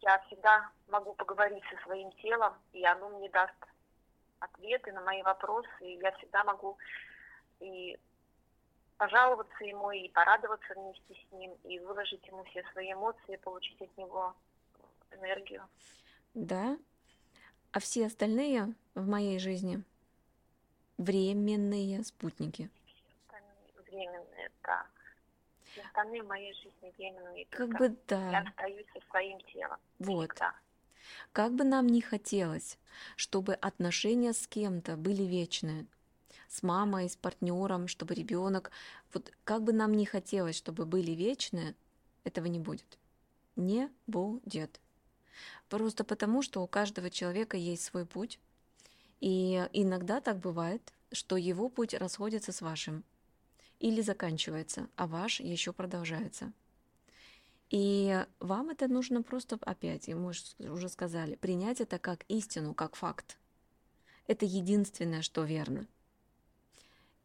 я 0.00 0.18
всегда 0.20 0.70
могу 0.86 1.12
поговорить 1.12 1.64
со 1.70 1.84
своим 1.84 2.10
телом, 2.12 2.54
и 2.72 2.82
оно 2.86 3.10
мне 3.10 3.28
даст 3.28 3.52
ответы 4.40 4.92
на 4.92 5.00
мои 5.00 5.22
вопросы, 5.22 5.68
и 5.80 5.98
я 5.98 6.12
всегда 6.12 6.44
могу 6.44 6.78
и 7.60 7.98
пожаловаться 8.96 9.64
ему, 9.64 9.90
и 9.90 10.08
порадоваться 10.08 10.74
вместе 10.74 11.14
с 11.14 11.32
ним, 11.32 11.52
и 11.64 11.78
выложить 11.80 12.26
ему 12.26 12.44
все 12.44 12.64
свои 12.72 12.92
эмоции, 12.92 13.36
получить 13.36 13.80
от 13.80 13.96
него 13.96 14.34
энергию. 15.12 15.66
Да. 16.34 16.76
А 17.72 17.80
все 17.80 18.06
остальные 18.06 18.74
в 18.94 19.06
моей 19.06 19.38
жизни 19.38 19.82
временные 20.96 22.02
спутники. 22.02 22.70
Временные, 23.86 24.50
да. 24.62 24.86
Все 25.64 25.82
остальные 25.82 26.22
в 26.22 26.26
моей 26.26 26.52
жизни 26.54 26.92
временные. 26.96 27.46
Как 27.46 27.68
бы 27.68 27.96
да. 28.06 28.30
Я 28.30 28.40
остаюсь 28.40 28.86
со 28.92 29.00
своим 29.08 29.40
телом. 29.40 29.78
Вот. 29.98 30.30
Всегда. 30.30 30.54
Как 31.32 31.54
бы 31.54 31.64
нам 31.64 31.86
ни 31.86 32.00
хотелось, 32.00 32.78
чтобы 33.16 33.54
отношения 33.54 34.32
с 34.32 34.46
кем-то 34.46 34.96
были 34.96 35.22
вечные, 35.22 35.86
с 36.48 36.62
мамой, 36.62 37.08
с 37.08 37.16
партнером, 37.16 37.88
чтобы 37.88 38.14
ребенок, 38.14 38.70
вот 39.12 39.32
как 39.44 39.62
бы 39.62 39.72
нам 39.72 39.92
ни 39.92 40.04
хотелось, 40.04 40.56
чтобы 40.56 40.86
были 40.86 41.12
вечные, 41.12 41.74
этого 42.24 42.46
не 42.46 42.58
будет. 42.58 42.98
Не 43.56 43.90
будет. 44.06 44.80
Просто 45.68 46.04
потому, 46.04 46.42
что 46.42 46.62
у 46.62 46.66
каждого 46.66 47.10
человека 47.10 47.56
есть 47.56 47.84
свой 47.84 48.06
путь, 48.06 48.38
и 49.20 49.68
иногда 49.72 50.20
так 50.20 50.38
бывает, 50.38 50.92
что 51.12 51.36
его 51.36 51.68
путь 51.68 51.94
расходится 51.94 52.52
с 52.52 52.60
вашим 52.60 53.04
или 53.80 54.00
заканчивается, 54.00 54.88
а 54.96 55.06
ваш 55.06 55.40
еще 55.40 55.72
продолжается. 55.72 56.52
И 57.70 58.24
вам 58.40 58.70
это 58.70 58.88
нужно 58.88 59.22
просто 59.22 59.58
опять, 59.60 60.08
и 60.08 60.14
мы 60.14 60.32
уже 60.58 60.88
сказали, 60.88 61.34
принять 61.34 61.80
это 61.80 61.98
как 61.98 62.24
истину, 62.28 62.74
как 62.74 62.96
факт. 62.96 63.36
Это 64.26 64.46
единственное, 64.46 65.22
что 65.22 65.44
верно. 65.44 65.86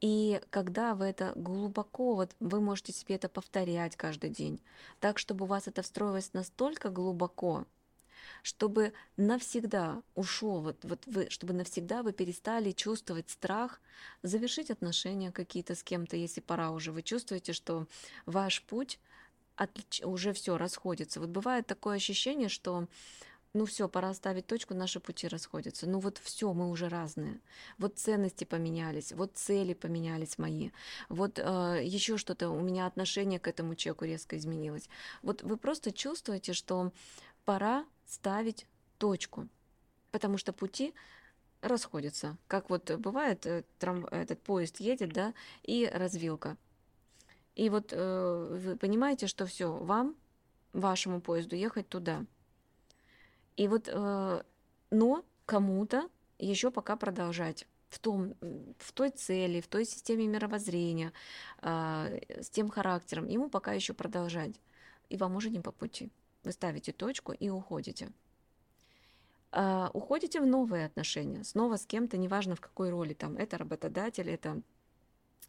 И 0.01 0.41
когда 0.49 0.95
вы 0.95 1.05
это 1.05 1.31
глубоко, 1.35 2.15
вот 2.15 2.35
вы 2.41 2.59
можете 2.59 2.91
себе 2.91 3.15
это 3.15 3.29
повторять 3.29 3.95
каждый 3.95 4.31
день, 4.31 4.59
так, 4.99 5.17
чтобы 5.17 5.45
у 5.45 5.47
вас 5.47 5.69
это 5.69 5.81
встроилось 5.81 6.33
настолько 6.33 6.89
глубоко, 6.89 7.65
чтобы 8.41 8.91
навсегда 9.15 10.03
ушел, 10.13 10.59
вот, 10.59 10.83
вот 10.83 11.05
вы, 11.05 11.29
чтобы 11.29 11.53
навсегда 11.53 12.03
вы 12.03 12.11
перестали 12.11 12.71
чувствовать 12.71 13.29
страх, 13.29 13.79
завершить 14.23 14.71
отношения 14.71 15.31
какие-то 15.31 15.73
с 15.73 15.83
кем-то, 15.83 16.17
если 16.17 16.41
пора 16.41 16.71
уже. 16.71 16.91
Вы 16.91 17.01
чувствуете, 17.01 17.53
что 17.53 17.87
ваш 18.25 18.61
путь 18.63 18.99
отлич... 19.55 20.01
уже 20.03 20.33
все 20.33 20.57
расходится. 20.57 21.19
Вот 21.19 21.29
бывает 21.29 21.67
такое 21.67 21.95
ощущение, 21.95 22.49
что 22.49 22.87
ну 23.53 23.65
все, 23.65 23.87
пора 23.87 24.13
ставить 24.13 24.47
точку, 24.47 24.73
наши 24.73 24.99
пути 24.99 25.27
расходятся. 25.27 25.87
Ну 25.87 25.99
вот 25.99 26.17
все, 26.17 26.53
мы 26.53 26.69
уже 26.69 26.89
разные. 26.89 27.39
Вот 27.77 27.99
ценности 27.99 28.45
поменялись, 28.45 29.11
вот 29.11 29.37
цели 29.37 29.73
поменялись 29.73 30.39
мои, 30.39 30.71
вот 31.09 31.37
э, 31.37 31.81
еще 31.83 32.17
что-то, 32.17 32.49
у 32.49 32.61
меня 32.61 32.87
отношение 32.87 33.39
к 33.39 33.47
этому 33.47 33.75
человеку 33.75 34.05
резко 34.05 34.37
изменилось. 34.37 34.89
Вот 35.21 35.43
вы 35.43 35.57
просто 35.57 35.91
чувствуете, 35.91 36.53
что 36.53 36.91
пора 37.45 37.85
ставить 38.07 38.65
точку, 38.97 39.47
потому 40.11 40.37
что 40.37 40.51
пути 40.51 40.93
расходятся. 41.61 42.37
Как 42.47 42.69
вот 42.71 42.89
бывает, 42.97 43.45
э, 43.45 43.63
трам, 43.77 44.05
этот 44.07 44.41
поезд 44.41 44.79
едет, 44.79 45.13
да, 45.13 45.33
и 45.61 45.89
развилка. 45.93 46.57
И 47.55 47.69
вот 47.69 47.93
э, 47.93 48.59
вы 48.65 48.75
понимаете, 48.75 49.27
что 49.27 49.45
все, 49.45 49.71
вам, 49.71 50.15
вашему 50.73 51.21
поезду 51.21 51.55
ехать 51.55 51.87
туда. 51.87 52.25
И 53.57 53.67
вот, 53.67 53.87
э, 53.87 54.43
но 54.89 55.25
кому-то 55.45 56.09
еще 56.39 56.71
пока 56.71 56.95
продолжать 56.95 57.67
в, 57.89 57.99
том, 57.99 58.33
в 58.79 58.91
той 58.93 59.11
цели, 59.11 59.61
в 59.61 59.67
той 59.67 59.85
системе 59.85 60.27
мировоззрения, 60.27 61.13
э, 61.61 62.19
с 62.41 62.49
тем 62.49 62.69
характером, 62.69 63.27
ему 63.27 63.49
пока 63.49 63.73
еще 63.73 63.93
продолжать. 63.93 64.59
И 65.09 65.17
вам 65.17 65.35
уже 65.35 65.51
не 65.51 65.59
по 65.59 65.71
пути. 65.71 66.09
Вы 66.43 66.51
ставите 66.51 66.91
точку 66.91 67.33
и 67.33 67.49
уходите. 67.49 68.11
Uh, 69.51 69.91
уходите 69.93 70.41
в 70.41 70.47
новые 70.47 70.87
отношения, 70.87 71.43
снова 71.43 71.77
с 71.77 71.85
кем-то, 71.85 72.17
неважно 72.17 72.55
в 72.55 72.59
какой 72.59 72.89
роли, 72.89 73.13
там, 73.13 73.37
это 73.37 73.59
работодатель, 73.59 74.27
это 74.27 74.63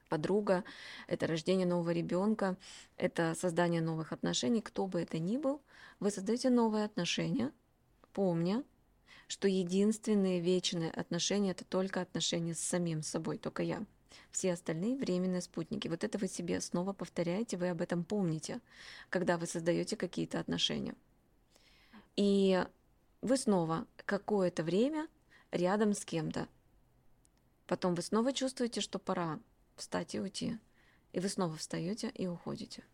подруга, 0.09 0.65
это 1.07 1.27
рождение 1.27 1.67
нового 1.67 1.91
ребенка, 1.91 2.57
это 2.97 3.35
создание 3.35 3.81
новых 3.81 4.13
отношений, 4.13 4.61
кто 4.61 4.87
бы 4.87 5.01
это 5.01 5.19
ни 5.19 5.37
был, 5.37 5.61
вы 6.01 6.11
создаете 6.11 6.51
новые 6.51 6.85
отношения, 6.85 7.53
помня, 8.13 8.65
что 9.27 9.49
единственные 9.49 10.41
вечные 10.41 10.91
отношения 10.91 11.51
это 11.51 11.65
только 11.65 12.01
отношения 12.01 12.55
с 12.55 12.61
самим 12.61 13.03
собой, 13.03 13.39
только 13.39 13.63
я. 13.63 13.85
Все 14.31 14.53
остальные 14.53 14.97
временные 14.97 15.41
спутники. 15.41 15.89
Вот 15.89 16.05
это 16.05 16.19
вы 16.19 16.29
себе 16.29 16.61
снова 16.61 16.93
повторяете, 16.93 17.57
вы 17.57 17.71
об 17.71 17.81
этом 17.81 18.05
помните, 18.05 18.61
когда 19.11 19.39
вы 19.39 19.47
создаете 19.47 19.97
какие-то 19.97 20.39
отношения. 20.41 20.95
И 22.17 22.65
вы 23.23 23.37
снова 23.37 23.87
какое-то 24.05 24.63
время 24.63 25.09
рядом 25.51 25.95
с 25.95 26.05
кем-то. 26.05 26.49
Потом 27.67 27.95
вы 27.95 28.03
снова 28.03 28.33
чувствуете, 28.33 28.81
что 28.81 28.99
пора 28.99 29.41
встать 29.77 30.15
и 30.15 30.21
уйти. 30.21 30.59
И 31.13 31.21
вы 31.21 31.29
снова 31.29 31.57
встаете 31.57 32.11
и 32.15 32.27
уходите. 32.27 32.85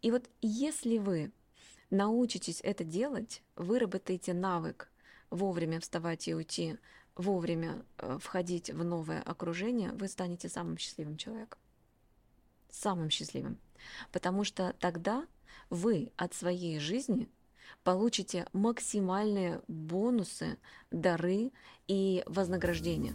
И 0.00 0.10
вот 0.10 0.28
если 0.40 0.98
вы 0.98 1.32
научитесь 1.90 2.60
это 2.62 2.84
делать, 2.84 3.42
выработаете 3.56 4.34
навык 4.34 4.90
вовремя 5.30 5.80
вставать 5.80 6.28
и 6.28 6.34
уйти, 6.34 6.78
вовремя 7.14 7.84
э, 7.98 8.18
входить 8.20 8.70
в 8.70 8.84
новое 8.84 9.22
окружение, 9.22 9.92
вы 9.92 10.08
станете 10.08 10.48
самым 10.48 10.78
счастливым 10.78 11.16
человеком. 11.16 11.58
Самым 12.70 13.10
счастливым. 13.10 13.58
Потому 14.10 14.44
что 14.44 14.74
тогда 14.78 15.26
вы 15.70 16.12
от 16.16 16.34
своей 16.34 16.78
жизни 16.78 17.28
получите 17.84 18.46
максимальные 18.52 19.62
бонусы, 19.68 20.58
дары 20.90 21.52
и 21.86 22.22
вознаграждения. 22.26 23.14